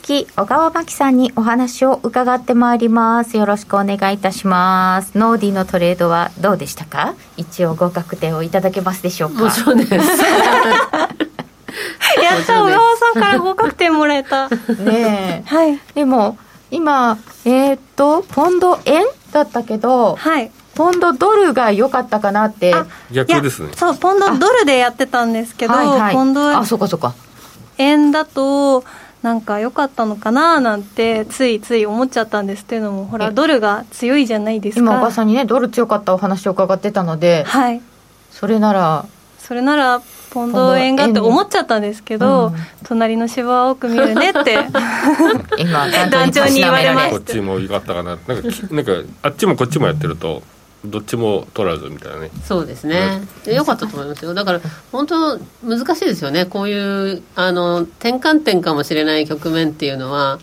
[0.08, 3.36] き小川真紀さんにお話を伺ってまいります。
[3.36, 5.18] よろしくお願いいたします。
[5.18, 7.14] ノーディのトレードはどうでしたか？
[7.36, 9.44] 一応合格点をいただけますでしょうか？
[9.44, 9.92] もちろんです。
[9.92, 10.00] やっ
[12.46, 14.48] た小川さんから合格点もらえた。
[14.48, 15.72] ねはい。
[15.72, 16.38] えでも
[16.70, 20.50] 今えーっとポンド円だったけどはい。
[20.74, 22.74] ポンドドルが良かったかなって。
[22.74, 23.72] あ逆ですね。
[23.74, 26.14] そうポンドドルでやってたんですけど、はいはい。
[26.14, 27.14] ポンドあそうかそうか。
[27.76, 28.84] 円だと
[29.22, 34.80] なんか良かったのかななんてついつい思っちゃったんですっていうのもほえらドルが強いじゃないですか。
[34.80, 37.80] 今小川さんにねドル強かったお話を伺ってたのではい。
[38.30, 39.06] それなら
[39.38, 42.54] それならポンド円がって思っちゃったんですけど、うん
[42.84, 44.56] 隣の芝は多く見るねって。
[45.58, 48.16] 今団長に言われましこっちも良かったかな。
[48.26, 50.42] なんかきなんかあっちもこっちもやってると
[50.84, 52.30] どっちも取らずみたいなね。
[52.44, 54.60] そうですね、でよかったと思いますよ、だから
[54.92, 60.38] 本当、難しいですよね、こういうあの転換点かもしれない局面っていうのは、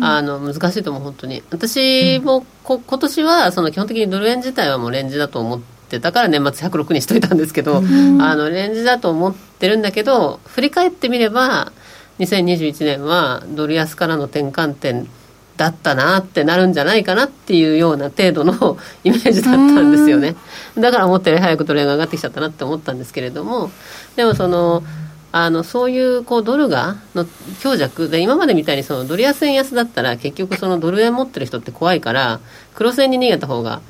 [0.00, 1.42] あの難しいと思う、本当に。
[1.50, 11.72] 私もこ今年はその基本的にドル円自体はもうレンジだと思ってたから、年末106にしといたんですけど、あのレンジだと思ってるんだけど、振り返ってみれば、
[12.20, 15.08] 2021年はドル安からの転換点
[15.56, 20.36] だったなってなるんじゃないかなっていうような程度の イメージだったんですよね。
[20.76, 23.70] だから思ったより早くドル円が上がってきちゃったなって思ったんですけれども。
[24.16, 24.82] でもその
[25.30, 27.26] あのそういうこうドルがの
[27.60, 32.38] 強弱で今までみたいにそのドル安円安だったら結局そのドル円持ってる人って怖いから
[32.74, 33.80] 黒線に逃げた方が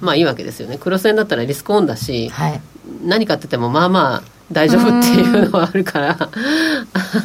[0.00, 0.78] まあいいわけですよね。
[0.80, 2.60] 黒線だったらリスクオンだし、はい。
[3.04, 6.28] 何買っててもまあまあ大丈夫っていうのはあるから。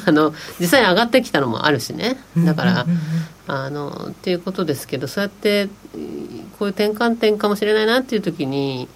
[0.05, 2.17] あの実際に上がってきたのもあるしね。
[2.37, 2.85] だから、
[3.47, 8.89] あのっていうことですけどそうやってこういう転換点かもしれないなっていう時に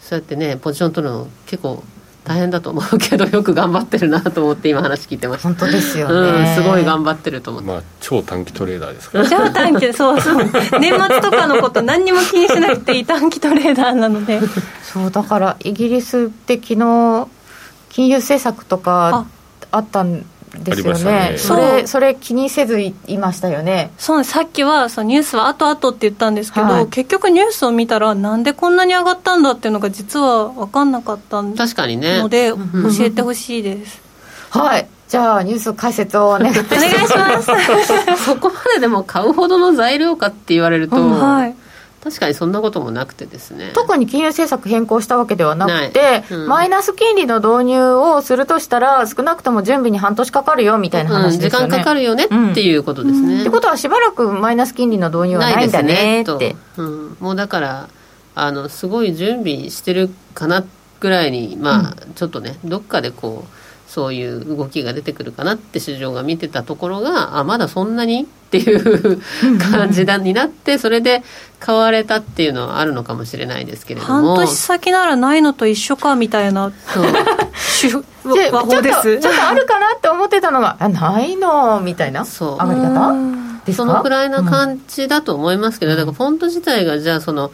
[0.00, 1.82] そうやってねポジション取るの結構
[2.24, 5.48] 大変だと思うけどよく頑張ってるなと思って今話聞いてました。
[5.48, 9.28] 本当ですよね、うん、すごい頑張ってると思って、まあ、超短期トレーダーですから。
[9.28, 10.50] 超短期 そうそう。
[10.80, 14.40] 年末とかのこと何にも気にしなくていい短期トレーダーなので
[14.82, 17.26] そうだからイギリスって昨日
[17.92, 19.26] 金融政策とか
[19.70, 19.78] あ。
[19.78, 20.24] ったん
[20.64, 23.90] ですよね、ね、それそれ気にせずいましたよね。
[23.96, 32.18] そうさっきはそのニュースは後々って言ったんですけど、はい、結局ニュースを見たらなんでこんなに上がったんだっていうのが実は分かんなかった確かにね。
[32.18, 34.02] ので、教えてほしいです、
[34.50, 34.86] はい。
[35.08, 38.24] じゃあニュース解説をお願いしますお願いします。
[38.24, 41.54] そこまででも買うほどの材料かって言われると、うん、はい
[42.02, 43.70] 確かにそんなこともなくてですね。
[43.74, 57.88] 特に金融政策変更したわけではなくて、うん、マイナス金利の導入をするとしたら少なくとも準備に半年かかるよみたいな話ですよね、うん、時間かかるよねっていうことですね、ってことはしばらくマイナス金利の導入はないんだねって、うん、もうだから
[58.34, 60.64] あのすごい準備してるかな
[60.98, 63.61] ぐらいにまあ、ちょっとねどっかでこう
[63.92, 69.20] そういう動きが出てくるかなって市場が見てたところがあまだそんなにっていう
[69.58, 71.22] 感じだになってそれで
[71.60, 74.34] 買われたっていうのはあるのかもしれないですけれども。
[74.34, 76.72] 半年先ならないのと一緒かみたいな。
[78.52, 79.20] 和法です。
[79.20, 83.74] ちょっとあるかなって思ってたのがあないのみたいな上がり方？
[83.74, 87.52] そのくらいな感じだと思いますけど、だからフォント自体がじゃあその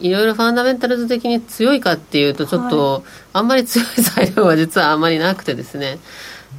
[0.00, 5.98] いろいろファンダメンタルズ的に強いかっていうとちょっと、あんまり強い材料は実はあんまりなくてですね。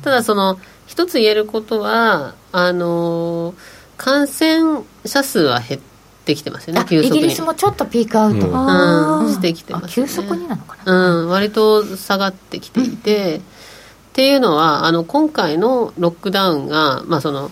[0.03, 3.53] ただその一つ言えることはあの
[3.97, 5.81] 感染者数は減っ
[6.25, 7.19] てきてますよね急速に。
[7.19, 13.41] イギリスもちょっとピークアウト、うん、してきてます、ね、急速になのかな、うん、割と下がってきていて、うん、っ
[14.13, 17.51] ていうのはあの今回のロックダウンが、まあ、その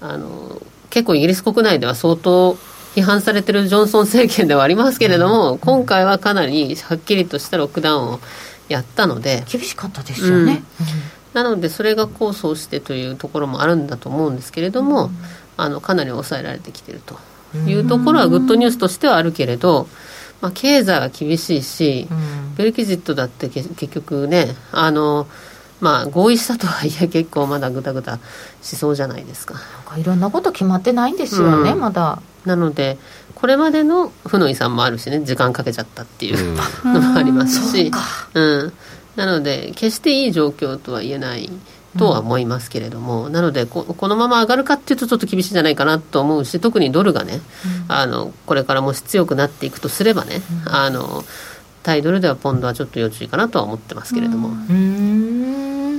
[0.00, 2.56] あの結構イギリス国内では相当
[2.98, 8.20] 批判されてるジョンソン政権ではありますけれども、今回はかなりはっきりとしたロックダウンを
[8.68, 10.62] やったので厳しかったですよね、
[11.32, 15.12] うん、なのでそれが構想してというところもあるんだと思うんですけれども、うん、
[15.56, 17.18] あのかなり抑えられてきてると。
[17.66, 19.88] いうところはグッドニュースとしてはあるけれど、
[20.42, 22.06] まあ、経済は厳しいし、
[22.58, 25.26] ブレキジットだって結局ねあの
[25.80, 28.18] まあ合意したとはいえ 結構まだぐだぐだ
[28.60, 29.54] しそうじゃないですか
[29.96, 32.98] いろんなこと決まってないんですよね、うん、まだなので
[33.34, 37.92] これまでの負の遺産もあるしね時間かけちゃったっていうのもありますし、
[38.34, 38.72] うん、うん、
[39.14, 41.48] なので決していい状況とは言えない
[41.96, 47.40] とは思いますけれども、うん、なのでこのまま上がるかっていうとちょっと厳しいんじゃないかなと思うし特にドルがね、
[47.88, 51.22] うん、あのこれからもし強くなっていくとすればね、あの
[51.82, 54.50] 対ドルではポンドはちょっと要注意かなとは思ってますけれども。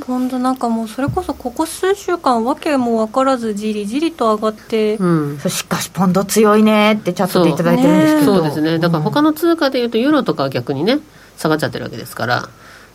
[0.05, 8.35] 本当なんかもうそれこそここ数週間わけも分からずじりじりと上がって、うん、しかしポンド強いねってチャットでいただいてるんですけど。
[8.35, 8.79] そうですね。
[8.79, 10.99] だから他の通貨でいうとユーロとかは逆にね
[11.37, 12.49] 下がっちゃってるわけですから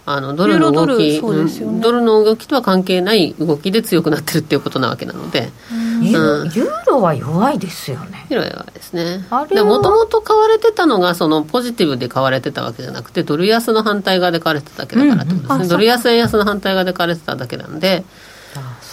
[0.06, 1.50] あのドルの動きドル,、ね。
[1.62, 8.26] うん、ドルの動きとは関係ない動きで強くなってるっていうことなわけなので、うん、ユーロは弱いですよね。
[8.30, 9.26] ユーロは弱いですね。
[9.30, 18.04] もともと買われてたのがそのポジティブで買われてたわけじゃなくてドル安の反対側で買われてただけだからってことですね、うんうん、ドル安円安の反対側で買われてただけなんで。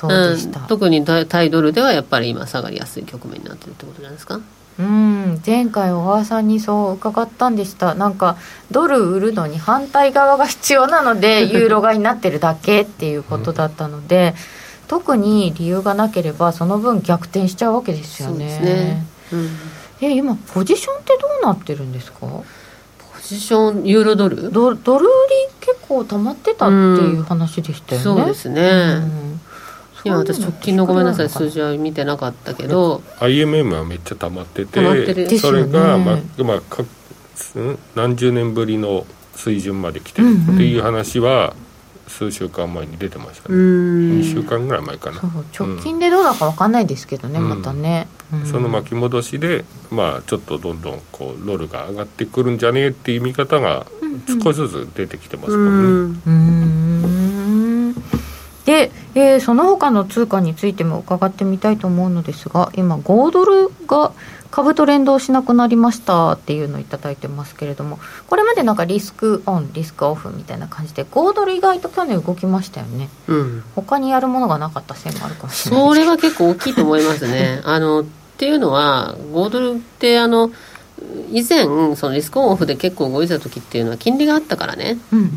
[0.04, 4.40] うん、特に対ドルではやっぱり今下がりやすい局面になってるってことじゃないですか？
[4.80, 5.40] うん。
[5.46, 7.94] 前回小川さんにそう伺ったんでした。
[7.94, 8.38] なんか
[8.72, 14.34] ドル売るのに反対側が必要なので ユーロ買いになってるだけっていうことだったので、うん、
[14.92, 18.60] 特に理由がなければその分逆転しちゃうわけですよね。
[18.60, 19.06] ね。
[19.32, 19.50] うん、
[20.02, 22.20] え今ポジションってどうなってるんですか？
[22.20, 22.44] ポ
[23.24, 24.52] ジションユーロドル？
[24.52, 28.04] ドドル売り結構溜まってたっていう話でしたよね。
[28.04, 29.40] そうですね、うん。
[30.04, 33.02] 今私直近のごめんなさい数字は見てなかったけど。
[33.22, 36.84] IMM はめっちゃ溜まっててそれが、まあまあ、か
[37.96, 39.06] 何十年ぶりの
[39.38, 41.54] 水準まで来てるっていう話は
[42.12, 43.56] 数週間前に出てましたね。
[43.56, 45.22] 2週間ぐらい前かな。
[45.58, 53.86] 直近でどうだか分かんないですけどね、うん、またね、うん、その巻き戻しでまあちょっとどんどんこうロルが上がってくるんじゃねえっていう見方が
[54.44, 56.20] 少しずつ出てきてますもんね。
[56.28, 57.94] うん。
[58.66, 64.14] で、えー、その他の通貨についても伺ってみたいと思うのですが今5ドルが
[64.52, 77.62] 株と連動しなくなりましたっていうのを頂いてますけれどもこれまでなんかリスクオンリスクオフみたいな感じで5ドル意外と去年動きましたよね、うん、他にやるものがなかったせいもあるかもしれないそれは結構大きいと思いますね。
[77.66, 78.06] あのっ
[78.38, 80.52] ていうのは5ドルってあの
[81.32, 81.64] 以前
[81.96, 85.30] そのリスクオンオフで結構動いた時っていうのは金利があったからね、うんうん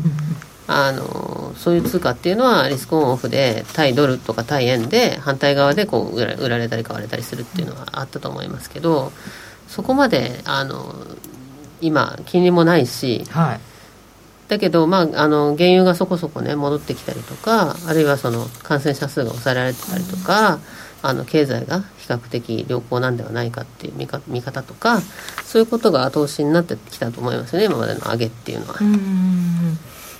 [0.67, 9.11] あのそういう通貨っていうのはリスクオンオフで対ドルとか対円で反対側でこう売られたり買われたりするっていうのはあったと思いますけど
[9.67, 10.93] そこまであの
[11.81, 13.59] 今金利もないし、はい、
[14.47, 20.59] だけど、まあ、あの原油がそこそこね戻ってきたりとかあるいはその感染者数が抑えられてたりとか、
[21.01, 25.01] あの経済が比較的良好なんではないかっていう見か見方とか
[25.43, 28.79] そういうことが後押しになってきたと思いますね今までの上げっていうのは。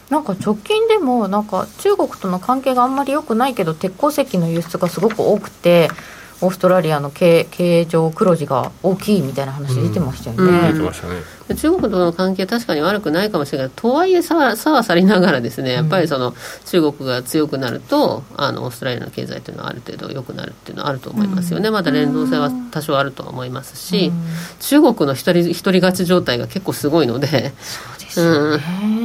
[0.10, 5.90] うんなんか直近でもなんか中国との関係があんまり良くないけど鉄鉱石の輸出がすごく多くて
[6.42, 10.74] オーストラリアの経経常黒字が大きいみたいな話出てましたよね。
[10.74, 11.56] 出てましたね。
[11.56, 13.72] 中国との関係確かに悪くないかもしれない。
[13.74, 16.34] とはいえさはさりながらですねやっぱりその
[16.66, 24.24] 中国が強くなるとあのオーストラリアの経済というのはある程度良くなるっていうのはあると思いますよね、うん、まだ連動性は多少あるとは思いますし、うん、
[24.60, 27.54] 中国の一人一人勝ち状態が結構すごいので。
[27.62, 29.05] そうですよね、うん、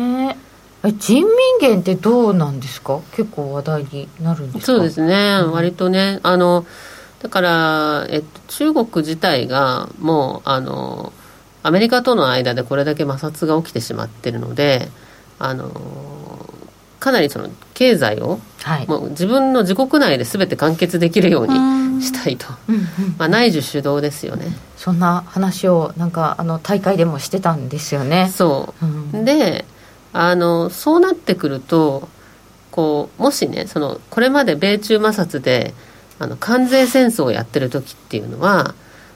[0.97, 1.27] 人民
[1.61, 3.01] 元ってどうなんですか？
[3.13, 6.21] 結構話題になるんですそうですね、割とね。
[6.23, 6.65] あの
[7.23, 11.13] だから、えっと、中国自体がもうあの
[11.63, 14.89] アメリカとの間でこれだけ摩擦が起きてしまっているので
[15.39, 15.71] あの
[16.99, 22.83] かなりその経済を、はい、もう自分の自国内で全て完結できるようにしたいと、うんうん、
[23.19, 24.47] まあ、内需主導ですよね。
[24.77, 28.31] そんな話をなんかあの大会でもしてたんですよね。
[28.31, 29.67] そう、うん、で
[30.13, 32.09] あのそうなってくると
[32.71, 35.75] こうもしねそのこれまで米中摩擦で
[36.19, 38.75] あの関税戦争をやってる時っていうのは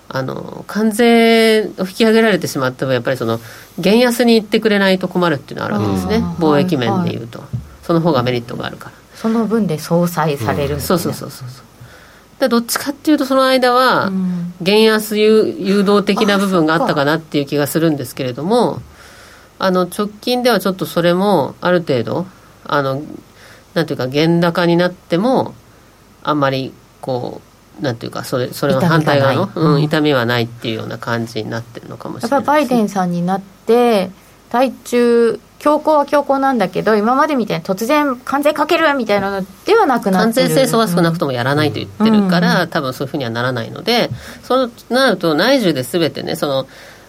[0.09, 3.41] あの関税を引き上げられてしまってもやっぱりその
[3.79, 6.25] 減安に行ってくれないと困るっていうのはあるわけですね。
[6.39, 9.05] 貿易面でいうと、はいはい、その方がメリットがあるから。
[9.25, 11.49] その分で相殺される、うん、そうそうそうそう
[12.41, 14.13] でどっちかっていうとその間は
[14.61, 18.83] 減安誘導的な部分があったかなっていう気がするんですけれども
[19.59, 22.27] あの直近ではちょっとそれもある程度
[22.65, 23.03] あの
[23.75, 25.55] なんていうか原高になっても
[26.23, 27.41] あんまりこ
[27.81, 34.11] うなんていうかそれそれの反対側の、うん、痛みはないっていうような感じになってるのかもしれないやっぱバイデンさんになって
[34.51, 40.49] 対中強硬は強硬なんだけど今までみたいに突然関税かけるみたいなのではなくなってる。
[40.49, 44.11] 関税戦争は少なくともやらないと言ってるから、うん、多分そういうふうにはならないので
[44.43, 46.67] そうなると内需で全てねその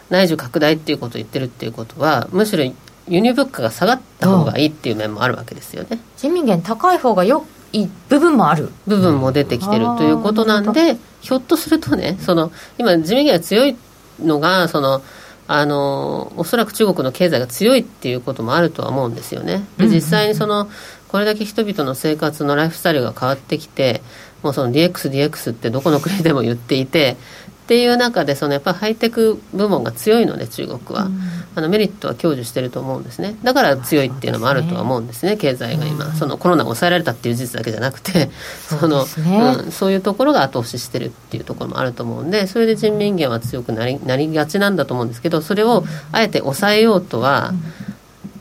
[0.09, 2.63] 内需拡大っていうことを言ってるっていうことはむしろ
[3.07, 5.99] 輸入物価が下がった方がいいっていう面もあるわけですよね。
[6.17, 8.71] 人民元高い方がよい部分もある。
[8.87, 13.75] 部分も出てきてるということなんでひょっとするとねその今自民権が強い
[14.19, 15.01] のがその
[15.47, 19.63] あのおそらく中国の経済が強いっていうこともあるとは思うんですよね。
[19.77, 20.69] で実際にその
[21.07, 24.01] これだけ人々の生活のライフスタイルが変わってきて
[24.41, 27.17] もうその DX、DX ってどこの国でも言っていて
[27.65, 31.19] っていう中でそのやっぱりハイテク部門が強いので中国は、うん、
[31.55, 33.35] あのメリットは享受してると思うんですね。
[33.41, 38.29] だから強いっていうのもあるとは思うんですね経済が今、うん、そのコロナが抑えられたっていう事実だけじゃなくて
[38.69, 47.53] そのね、うん、そういうところが後押ししてるっていうところもあると思うんでそれで人民元は強くなりなりがちなんだと思うんですけどそれをあえて抑えようとは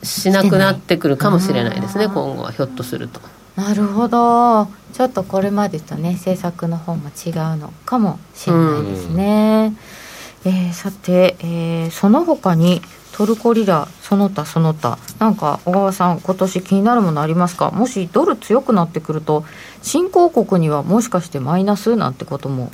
[0.02, 3.22] しなくなってくるかもしれないですね今後はひょっとすると。
[3.56, 4.66] なるほど。
[4.92, 9.72] ちょっとこれまでとね政策の方も違うのかもしれないですね、
[10.44, 12.80] うん、えー、さて、えー、その他に
[13.12, 14.98] トルコリラその他その他。
[15.18, 17.70] なんか小川さん今年気になるものありますか？
[17.70, 19.44] もしドル強くなってくると
[19.82, 22.70] 新興国にはもしかしてマイナスなんてことも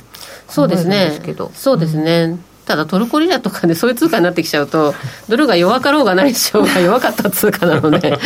[0.47, 1.11] そうですね。
[1.53, 4.93] そうですね、うんただトルコリラとかでそういう通貨になってきちゃうと
[5.27, 8.17] ドルが弱かろうがないでしょうが弱かった通貨なので。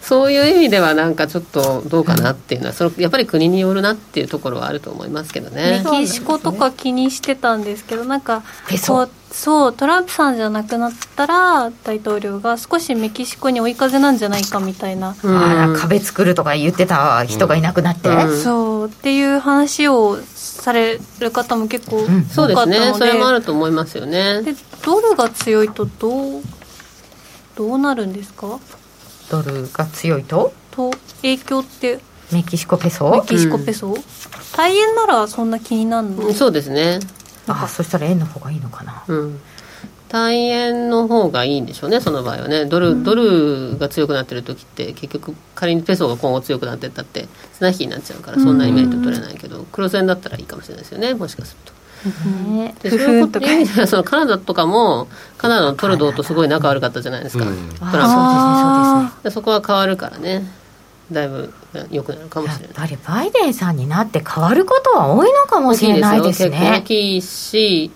[0.00, 5.82] そういう意味ではなんかちょっとどうかなっていうのはそのやっぱり国によるなっていうところはあると思いますけどね。
[5.84, 8.42] メキシコとか気にしてたんですけどなんか
[8.78, 18.88] そうそうトランプさんじゃなくなったら大統領が少しメキシコに追い風なんじゃないかみたいな、うん、あら壁作るとか言ってた人がいなくなって、うん、そう。
[18.88, 22.94] っていう話をされる方も結構多かったので、うん、そうですね。
[22.94, 24.42] それもあると思いますよね。
[24.42, 26.42] でドルが強いとどう
[27.54, 28.58] どうなるんですか？
[29.30, 30.54] ドルが強いと？
[30.70, 32.00] と影響って？
[32.32, 33.10] メキシコペソ？
[33.10, 34.02] メキシコペソ、うん、
[34.56, 37.00] 大円ならそんな気になるの、そうですね
[37.46, 39.04] あそしたら円の方がいいのかな。
[39.06, 39.40] うん。
[40.08, 51.76] 単円の方がいいんでしょうね、その場合はね、ドルうん、ドルが強くなってる時って結局、仮にペソが今後強くなってったって、綱引きになっちゃうから、そんなにメリット取れないけど、黒線だったらいいかもしれないですよね、もしかすると。
[52.50, 59.12] ね、でそういうことでそのカナダとかもカナダのトルドーとすごい仲悪かったじゃないですか、うん、トランプ。
[59.12, 60.44] そうでそこは変わるからね
[61.12, 61.52] だいぶ
[61.90, 62.66] 良くなるかもしれない。
[62.66, 66.80] やっぱりバイデンさんになって変わることは多いのかもしれないですね。
[66.80, 67.90] 大きいし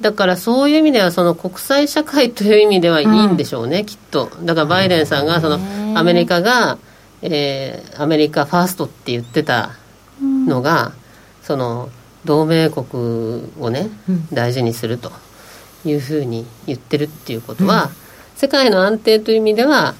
[0.00, 4.30] だからそういう意味ではその国際社会という意味ではいいんでしょうね、うん、きっと。
[4.42, 5.58] だからバイデンさんがその
[5.98, 6.78] アメリカが、
[7.22, 9.72] えー、アメリカファーストって言ってた
[10.22, 10.92] のが、うん、
[11.42, 11.90] その
[12.24, 13.90] 同盟国をね、
[14.32, 15.12] 大事にすると
[15.84, 17.90] いうふうに言ってるっていうことは、
[18.36, 19.94] 世界の安定という意味では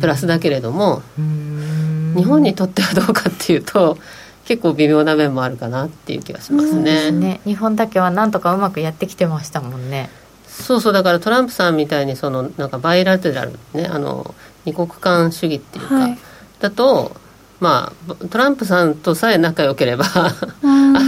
[0.00, 3.98] プラスだけれども、日本にとってはどうかっていうと
[4.44, 7.10] 結構微妙な面もあるかなっていう気がしますね。
[7.10, 10.10] ね、日本だけはなんとかうまくやってきてましたもんね。
[10.46, 10.92] そうそう。
[10.92, 16.18] だからトランプさんみたいにそのなんかバイラテラルねあの二国間主義っていうか、はい、
[16.60, 17.12] だと
[17.60, 20.32] まあトランプさんとさえ仲良ければ あ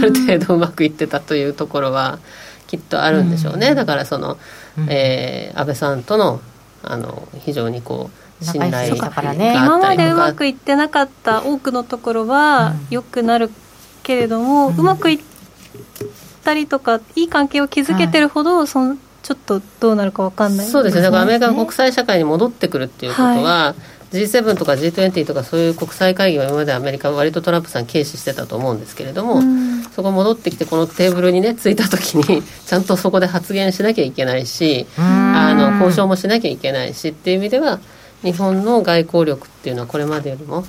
[0.01, 2.19] る程度うまくいってたというところは
[2.67, 4.37] きっとあるんでしょうね、だからその、
[4.87, 6.39] えー、安倍さんとの
[6.83, 9.21] あの非常にこう信頼だか。
[9.21, 13.51] らね今までうまくいってなかった多くのところは良くなる
[14.03, 15.19] けれども、うん、うまくいっ
[16.43, 21.03] たりとかいい関係を築けてるほど、はい、そのちょっとどうなるか分かんない、そうですね。
[21.03, 23.75] だからアメリカが国際社会に戻ってくるっていうことは、は
[24.11, 37.79] い、G7 とか G20 とかそういう国際会議は今までアメリカは割とトランプさん軽視してたと思うんですけれども、うん、そこ戻ってきてこのテーブルにね着いた時にちゃんとそこで発言しなきゃいけないし、あの交渉もしなきゃいけないしっていう意味では
[38.23, 40.63] 日本の外交力っていうのはこれまでよりも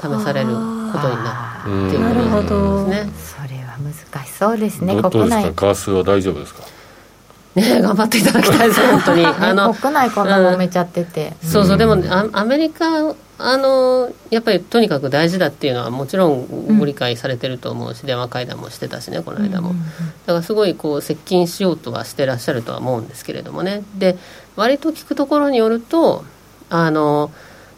[0.00, 0.52] 試されるこ
[0.98, 3.12] とになるっていうことですね。
[3.18, 5.74] それは難しそうですねどうですか？
[5.74, 6.62] 為替は大丈夫ですか？
[7.54, 9.26] ね頑張っていただきたいです本当に。
[9.26, 11.96] あの国内こんな揉めちゃってて、うん、そうそうでも
[12.32, 12.86] アメリカ
[13.40, 19.74] あのやっぱりとにかく大事だっていうのはもちろんご理解されてると思うし、うん、電話会談もしてたしねこの間も、
[20.26, 23.82] だからすごいこう接近しようとはしてらっしゃるとは思うんですけれどもね。
[23.96, 24.16] で
[24.56, 26.24] 割と聞くところによると
[26.70, 27.30] あの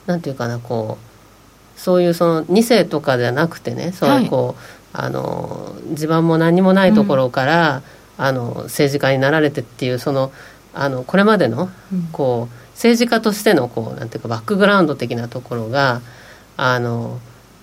[0.06, 4.56] なんていうかなこうそういうその2世とかじゃなくてねそういうこ
[4.94, 7.82] う、はい、あの地盤も何もないところから、
[8.18, 10.32] うん、あの政治家になられてっていうその
[10.74, 11.68] あのこれまでの、
[12.12, 16.00] こう政治家としてのこうなんていうかバックグラウンド的なところが
[16.56, 17.18] あの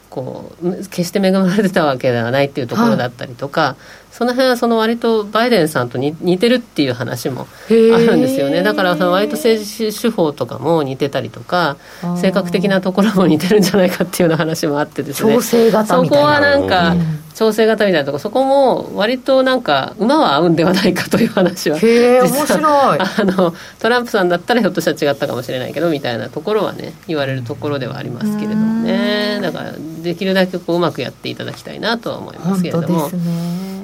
[0.09, 3.75] こう決して恵まれてたわけではないっていうところだったりとか、は
[4.06, 8.63] い、その辺はその割とバイデンさんと似てるっていう話もあるんですよね。
[8.63, 11.77] だからその割と政治手法とかも似てたりとか
[12.19, 15.35] 性格的なところも似てるんじゃないかっていうような話もあってですね。
[15.35, 16.25] 調整型みたいな。
[16.25, 16.95] そこはなんか、
[17.35, 22.99] 調整型みたいなとこそこも割となんか馬は合うんではないかという話はへえ面白い。
[22.99, 29.37] あのトランプさんだったらひょっとしたら違ったかもしれないけどみたいなところはね言われるところではありますけれどもね。
[29.43, 32.87] だからできるだけこううまくやっていただきたいなとは思いますけれども。
[32.87, 33.76] 本当ですね、うん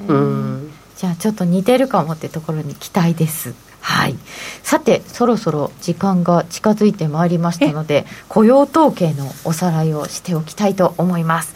[0.96, 3.54] じゃあちょっと似てるかもってところに期待です。
[3.80, 4.16] はい、
[4.62, 11.54] さてそろそろ時間が近づいてまいりましたので雇用統計のおさらいをしておきたいと思います、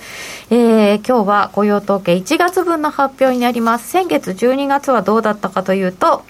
[0.51, 3.89] えー、今日は雇用統計1月分の発表になります。
[3.89, 6.23] 先月12月はどうだったかというと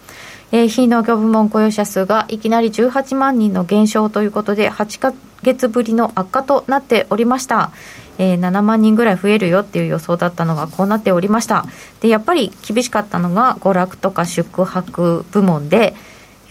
[0.51, 5.13] えー、非農業部門雇用者数がいきなり18万人の減少ということで8か
[5.43, 7.71] 月ぶりの悪化となっておりました。
[8.19, 11.65] えー、7万人ぐらい増えるよっていう予想だったのがこうなっておりました。
[12.01, 15.95] でやっぱり厳しかったのが娯楽とか宿泊部門で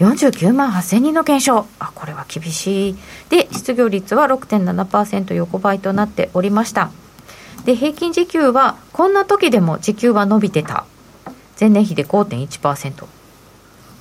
[0.00, 1.66] 49万8000人の減少。
[1.78, 2.96] あこれは厳しい。
[3.28, 6.90] で失業率は6.7%横ばいとなっておりました。
[7.64, 10.86] で平均時給はこんな時でも時給は伸びてた。
[11.60, 13.04] 前年比で5.1%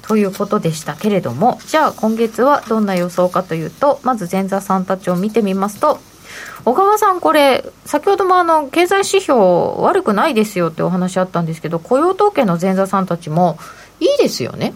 [0.03, 5.99] ということでしたけれどもじゃあ今月はどんな予想かというとまず前座さんたちを見てみますと
[6.65, 9.39] 小川さん、これ、先ほどもあの経済指標、
[9.79, 13.57] 悪くないですよってお話あったんですけど、雇用統計の前座さんたちも、
[13.99, 14.73] いいですよね、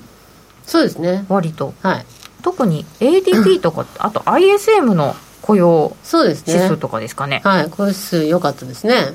[0.65, 1.73] そうですね、割と。
[1.81, 2.05] はい、
[2.41, 7.37] 特に ADP とか、あと ISM の雇用指数とかですかね。
[7.37, 7.41] ね。
[7.43, 9.13] はい、雇用指数、良かったですね。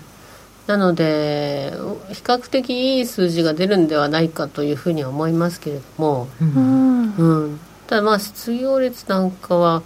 [0.67, 1.73] なので、
[2.13, 9.83] 比較的いい数字が出るんではないかというふうには思いますけれども、うん、うん、ただ、まあ、失業率なんかは、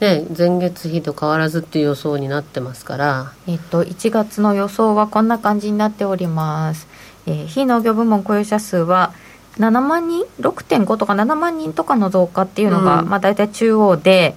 [0.00, 6.86] ね、前月比と変わらずっていう予想になってますから、えっと、1月の予想はこんな感じになっております、
[7.26, 9.12] えー、非農業部門雇用者数は
[9.58, 14.36] 7万人？6.5とか7万人とかの増加っていうのが、うん、まあ、大体中央で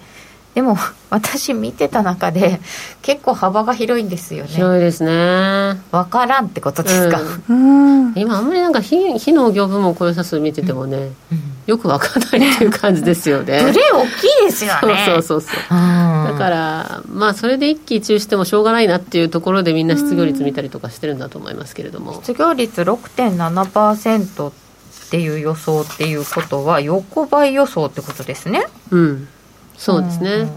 [0.53, 0.77] でも
[1.09, 2.59] 私見てた中で
[3.01, 4.49] 結構幅が広いんですよね。
[4.49, 5.81] 広いですね。
[5.91, 11.03] 分からんってことですか、うん、今あんまりなんか非非農業部門雇用者数見ててもね、うん。
[11.03, 11.13] うん、
[11.67, 13.59] よく分かんないっていう感じですよね。
[13.63, 15.03] ブレ大きいですよね。
[15.05, 22.13] そうそうそうだからまあそれで一喜一憂してもしょうがないなっていうところでみんな失業率見たりとかしてるんだと思いますけれども。
[22.13, 24.53] 失業率6.7%っ
[25.09, 28.65] ていう予想っていうことは横ばい予想ってことですね。
[28.91, 29.27] うん
[29.81, 30.47] そうですね、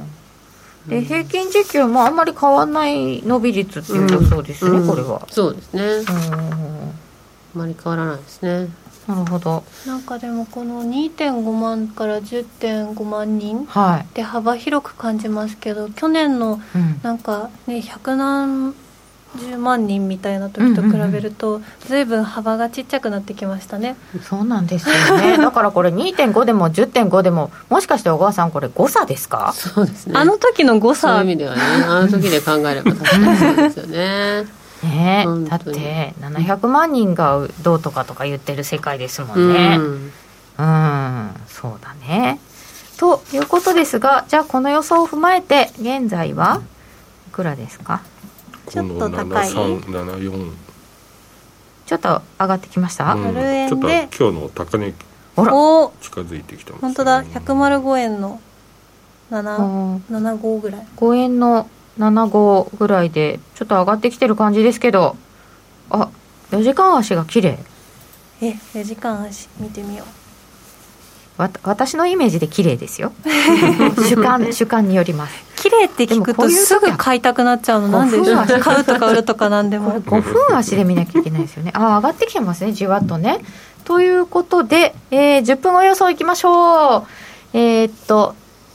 [0.87, 5.27] で平均時給もあんまり変わらない伸び率っていう予想ですね、うん、これは。
[5.31, 6.93] そうですね、うん、あ
[7.55, 8.69] まり変わらないですね。
[9.09, 9.65] なるほど。
[9.87, 13.67] なんかでもこの2.5万から10.5万人
[14.13, 16.61] で幅広く感じますけど、はい、去年の
[17.03, 18.75] なんかね100何
[19.39, 23.97] 10万人みたいな時と比べると、ずいぶん幅がちっちゃくなってきましたね。
[24.23, 25.37] そうなんですよね。
[25.43, 29.53] だからこれ2.5でも10.5でももしかして小川さんこれ誤差ですか？
[29.57, 30.15] そうですね。
[30.17, 31.09] あの時の誤差。
[31.09, 34.45] そういう意味ではねあの時で考えれば確かにそうですよね。
[34.83, 39.79] ねだって700万人がどうとかとか言ってる世界ですもんね。
[40.59, 42.39] うんそうだね。
[42.99, 46.61] ということですがじゃあこの予想を踏まえて現在は
[47.29, 48.03] いくらですか？
[48.69, 49.49] ちょっと高い。
[51.87, 53.35] ちょっと上がってきました、うん、
[53.69, 57.23] ちょっと今日の高値近づいてきた、ね、本当だ。
[57.25, 58.41] 105円の
[59.31, 60.87] 75ぐらい。
[60.97, 65.17] 5円の75ぐらいでちょっと上がってきてる感じですけど。
[65.91, 66.09] あ
[66.51, 67.59] 4時間足が綺麗。
[68.41, 70.24] え4時間足見てみよう
[71.37, 73.13] わ私のイメージで綺麗ですよ。
[74.09, 75.35] 主観主観によります。
[75.57, 78.19] 綺麗って聞くとすぐ買いたくなっちゃうのなんで
[78.61, 80.01] 買うとか売るとかなんでも。
[80.01, 81.73] 5分足で見なきゃいけないですよね。
[81.75, 83.41] あ上がってきてますねじわっとね。
[83.85, 87.03] ということで、えー、10分後予想いきましょう。
[87.53, 88.35] えー、っと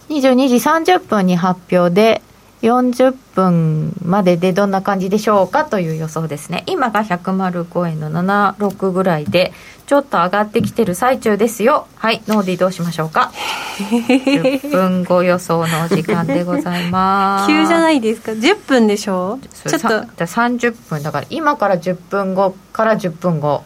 [0.10, 2.22] 22時30分に発表で
[2.62, 6.64] 40分まででどんな感じでしょうかという予想ですね。
[6.68, 9.54] 今が105円の76ぐらいで
[9.90, 11.88] ちょっと上がってきてる最中ですよ。
[11.96, 13.32] はいノーディどうしましょうか？
[13.90, 17.48] 10分後予想のお時間でございます。
[17.48, 19.40] 急じゃないですか？10分でしょ？
[19.68, 19.88] ちょっと。
[19.88, 23.64] 30分だから今から10分後から10分後。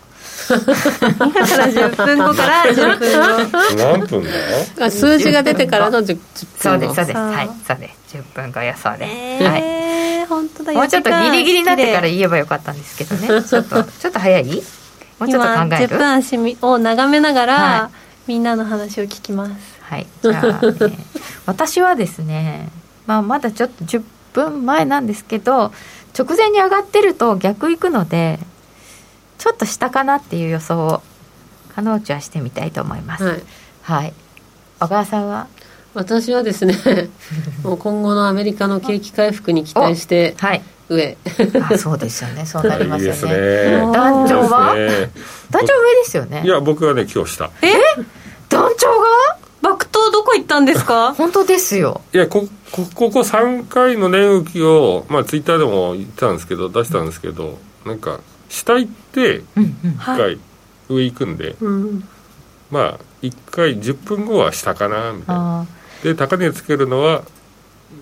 [0.50, 3.76] 今から10分後から10分後。
[3.76, 4.24] 何分
[4.78, 6.22] だ数字が出てからの10分
[6.58, 7.18] そうですそうです。
[7.18, 8.16] はいそうです。
[8.18, 9.58] 10分後予想で、えー、は
[10.24, 10.26] い。
[10.28, 10.72] 本当だ。
[10.72, 13.44] もうちょっとギリギリになってから言えばよかったんですけどね。
[13.44, 14.64] ちょっとちょっと早い？
[15.20, 17.92] もうちょっと考える？10分足を眺めながら、はい、
[18.28, 19.80] みんなの話を聞きます。
[19.82, 20.08] はい。
[20.22, 20.98] じゃあ、 ね、
[21.46, 22.70] 私はですね、
[23.06, 24.04] まあ、まだちょっと10
[24.34, 25.72] 分前なんですけど
[26.18, 28.40] 直前に上がってると逆行くので
[29.38, 31.02] ちょっと下かなっていう予想を
[31.76, 33.24] 加納内はしてみたいと思います。
[33.24, 33.44] はい、
[33.82, 34.14] はい、
[34.80, 35.48] 小川さんは？
[35.94, 36.76] 私はですね
[37.64, 40.36] もう今後のアメリカの景気回復に期待して
[40.90, 41.18] 上、
[41.72, 42.46] あそうですよね。
[42.46, 43.34] そうなりますよね。
[43.34, 43.78] ね。
[43.94, 45.12] 団長は、ね、
[45.50, 46.42] 団長上ですよね。
[46.44, 47.50] いや僕はね今日下。
[47.62, 47.72] え？
[48.50, 49.38] 団長が？
[49.62, 51.14] 爆投どこ行ったんですか？
[51.18, 52.02] 本当ですよ。
[52.14, 58.20] いやここここ3回の値動きをまあツイッターでも言ってたんですけど出したんですけどなんか
[58.50, 60.38] 下行って1回
[60.90, 61.56] 上行くんで、
[62.72, 65.66] まあ1回10分後は下かなみたいな
[66.04, 67.24] で高値つけるのは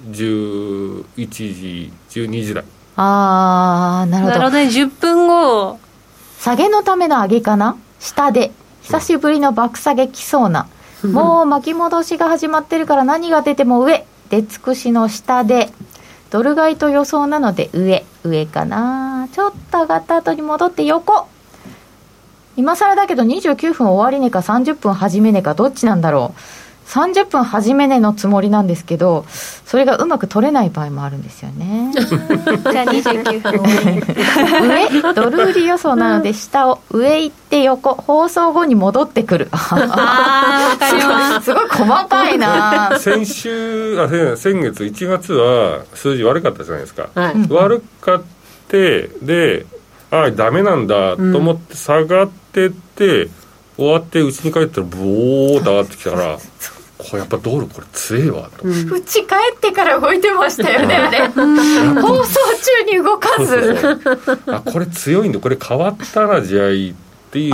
[0.09, 2.63] 11時12時台
[2.95, 4.39] ああなるほど。
[4.39, 4.63] なるほどね。
[4.65, 5.79] 10分後。
[6.39, 7.77] 下げのための上げかな？
[7.99, 8.51] 下で。
[8.81, 10.67] 久しぶりの爆下げきそうな、
[11.03, 14.05] うん、もう巻き戻しが始まってるから何が出ても上。
[14.29, 15.69] 出尽くしの下で。
[16.31, 18.03] ドル買いと予想なので上。
[18.23, 19.29] 上かな。
[19.31, 21.27] ちょっと上がった後に戻って横。
[22.57, 26.39] 今更だけど29分終わりねか30分始めねかどっちなんだろう
[26.91, 31.93] 30分初めねのつもりなんですけどそれがうまく取れない場合もあるんですよね。
[31.95, 35.01] じゃあ29分。
[35.01, 39.47] 上ドル売り予想なので下を上行って横放送後に戻ってくる。
[39.55, 41.45] ああ分かります。
[41.47, 42.99] すごい細かいな。
[42.99, 48.21] 先週あ先月1月は数字悪かったじゃないですか、はい、悪かっ
[48.67, 49.65] てで
[50.11, 53.31] ああダメなんだと思って下がってって、うん
[53.81, 56.37] 終わってうちに帰ったらボーッと上がってきたから
[57.03, 58.67] これやっぱ道路これ強えわと。
[58.67, 62.39] うち、帰ってから動いてましたよね放送
[62.87, 63.99] 中に動かず。
[64.47, 65.39] あこれ強いんだ。
[65.39, 67.51] これ変わったな試合っていうふうに思い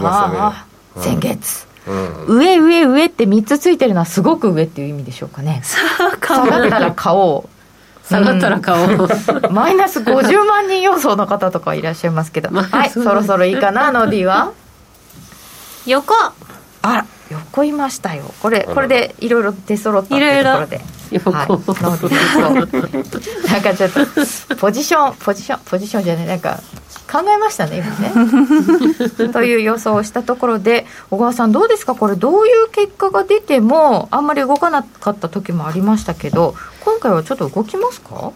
[0.00, 5.62] ましたね、先月、うん、上上上って3つついてるのはすごく上っていう意味でしょうかね。
[5.64, 7.48] 下がったら買おう
[8.08, 12.48] 下がったら買おう、うん、マイナス50万人予想の方とかいらっしゃいますけど。
[12.50, 14.52] はいそろそろいいかなノディは？
[15.86, 16.14] 横。
[16.82, 17.06] あら
[17.52, 18.24] 横いましたよ。
[18.40, 20.80] これこれでいろいろ出揃ったっていうところで。
[21.10, 21.48] 横、はい、
[23.52, 23.90] なんかちょっ
[24.48, 26.60] とポジション ポジションポジションじゃないなんか
[27.12, 29.28] 考えましたね今ね。
[29.34, 31.94] という予想をしたところで小川さんどうですか？
[31.94, 38.32] これどういう結果が出てもあんまり動かなかった時もありましたけど今回はちょっと動きますか？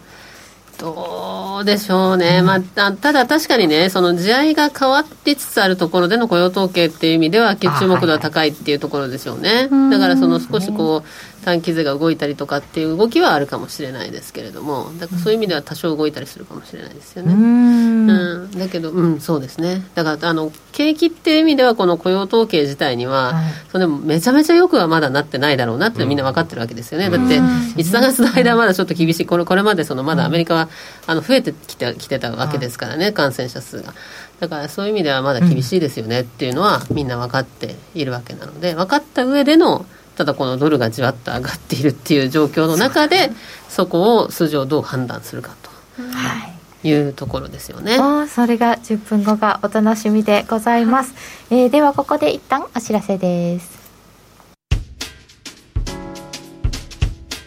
[0.79, 17.33] どうでしょうね、うん、まあ、ただ確かにね、その地合いが変わってつつあるところでの雇用統計っていう意味では、注目度は高いっていうところでしょうね、だからその少しこう、短期勢が動いたりとかっていう動きはあるかもしれないですけれどもだからそういう意味では多少動いたりするかもしれないですよね。
[17.33, 18.09] うん。
[18.09, 18.51] うん。
[18.51, 19.81] だけど、うん、そうですね。
[19.95, 30.69] だからあの景気っていう意味ではこの雇用統計自体には、はい、それめちゃめちゃよくはまだなってないだろうなってみんな分かってるわけですよね、だって1か月の間はまだちょっと厳しいこれこれまでそのまだアメリカは
[31.07, 33.93] あの増えてきてきてたわけですからね、感染者数が。
[34.41, 39.85] だからそういう意味ではまだ厳しいですよねっていうのはみんな分かっているわけなので分かった上での
[40.17, 43.29] ただこのドルがじわっと上がっているっていう状況の中で
[43.69, 45.69] そこを数字をどう判断するかと。
[46.11, 47.97] はいいうところですよね。
[48.27, 51.13] それが10分後がお楽しみでございます。
[51.49, 53.77] えー、ではここで一旦お知らせです。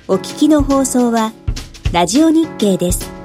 [0.08, 1.32] お聞きの放送は
[1.92, 3.19] ラジオ日経です。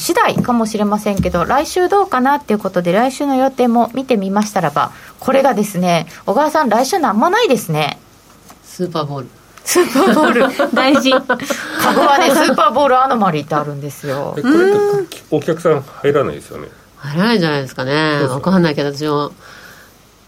[0.00, 7.98] 次第かもしれませんけど、来週どうかなっていうことで、来週の予定も見てみましたらば、これがですね、小川さん、来週なんもないですね。
[8.64, 9.28] スーパーボール。
[9.62, 10.48] スーパーボール。
[10.74, 11.10] 大事。
[11.12, 14.32] カゴはねスーパーボールアノマリーってあるんですよ。
[14.34, 16.68] これってお客さん入らないですよね。
[16.96, 18.20] 入らないんじゃないですかね。
[18.26, 19.32] 分かんないけど私も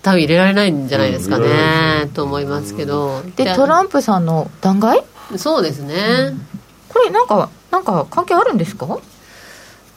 [0.02, 3.22] 多分入れられないんじゃないですかね、うん、と思いますけど。
[3.36, 5.02] でトランプさんの弾劾
[5.38, 6.46] そうですね、うん。
[6.90, 8.98] これなんかなんか関係あるんですか？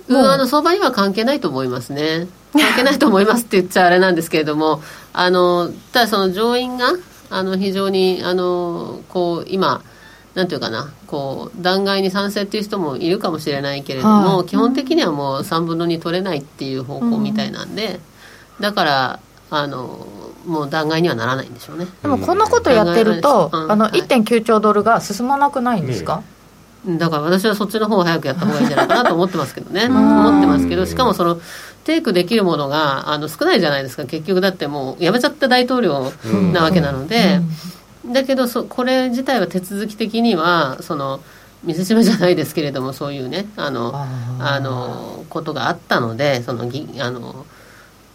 [0.08, 2.28] うん、あの相場には関係ないと思いますね。
[2.54, 4.82] 関係ないと思いますって言っちゃあれなんですけれども
[5.12, 6.94] あのただその上院が
[7.30, 9.82] あの非常にあのこう今
[10.36, 18.00] なんていうかなこう弾劾に賛成っていう人もいるかもしれないけれども、はい、基本的にはもう3分の2取れないっていう方向みたいなんで、
[18.58, 20.08] うん、だからあの
[20.46, 21.88] もう弾劾にはならないんでしょうね。
[22.02, 26.22] でもこんなことやってると、うん、あの1.9兆ドルが進まなくないんですか、
[26.88, 29.86] だから私はそっちの方を早くやった方がいいんじゃないかなと思ってますけどね。
[29.86, 31.40] 思ってますけどしかもその
[31.84, 34.42] テイクできるものがあの少ないじゃないですか結局。
[34.42, 36.12] だってもう辞めちゃった大統領
[36.54, 37.42] なわけなので、
[38.06, 41.22] だけどそこれ自体は手続き的にはその
[41.64, 47.46] 見せしめじゃないですけれどもそういうねあのあのことがあったのでそのぎあの、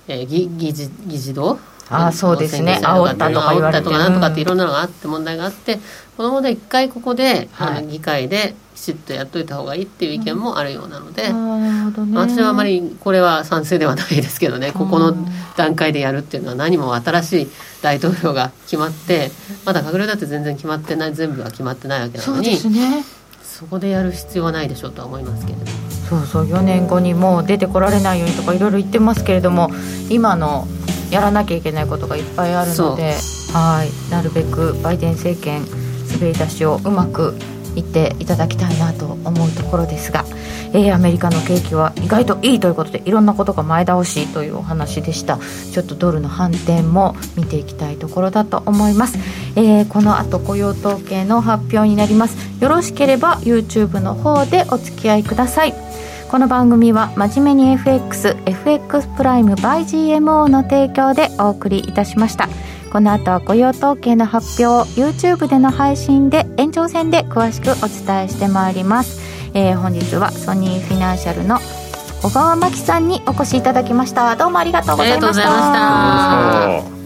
[0.07, 1.59] えー、議議事議事堂
[1.91, 2.79] あそうですね。
[2.83, 5.79] 煽ったとか煽ったとかなんとかっていろんなのがあって問題があって
[6.17, 14.73] この問題一回ここで、はい、あの議会できちっとやっといた方がいいっていう意見もあるようなので、うん、私はあまりこれは賛成ではないですけどね。
[14.73, 15.17] ここの
[15.57, 17.51] 段階でやるっていうのは何も新しい
[17.83, 19.31] 大統領が決まって
[19.65, 23.05] まだ閣僚だって全然決まってない全部は決まってないわけなのにそ,、ね、
[23.43, 25.91] そこでやる必要はないでしょうとは思いますけれども。
[26.11, 29.71] そうそう4年後にもう出てこられないようにとかいろいろ言ってますけれども
[30.09, 30.67] 今の
[31.11, 33.15] やらなきゃいけないことがいっぱいあるので
[33.53, 34.11] はい。
[34.11, 35.65] なるべくバイデン政権
[36.13, 37.35] 滑り出しをうまく
[37.77, 40.25] いっていただきたいなと思うところですが、
[40.73, 45.39] えー、アメリカの景気は意外といいということでいろんなことが前倒しというお話でした。
[45.73, 49.19] ちょっとドルの反転も見ていきたいところだと思います、
[49.57, 52.37] えー、この後雇用統計の発表になります。
[52.61, 55.90] よろしければ YouTube の方でお付き合いください
[56.31, 62.49] この番組は真面目に FXFX プライム by GMO の提供でお送りいたしました。
[62.93, 69.21] この後は雇用統計の発表 YouTube での配信で延長戦で詳しくお伝えしてまいります、
[69.55, 71.59] えー、本日はソニーフィナンシャルの
[72.23, 74.37] 小川真紀さんにお越しいただきました。
[74.37, 77.00] どうもありがとうございました。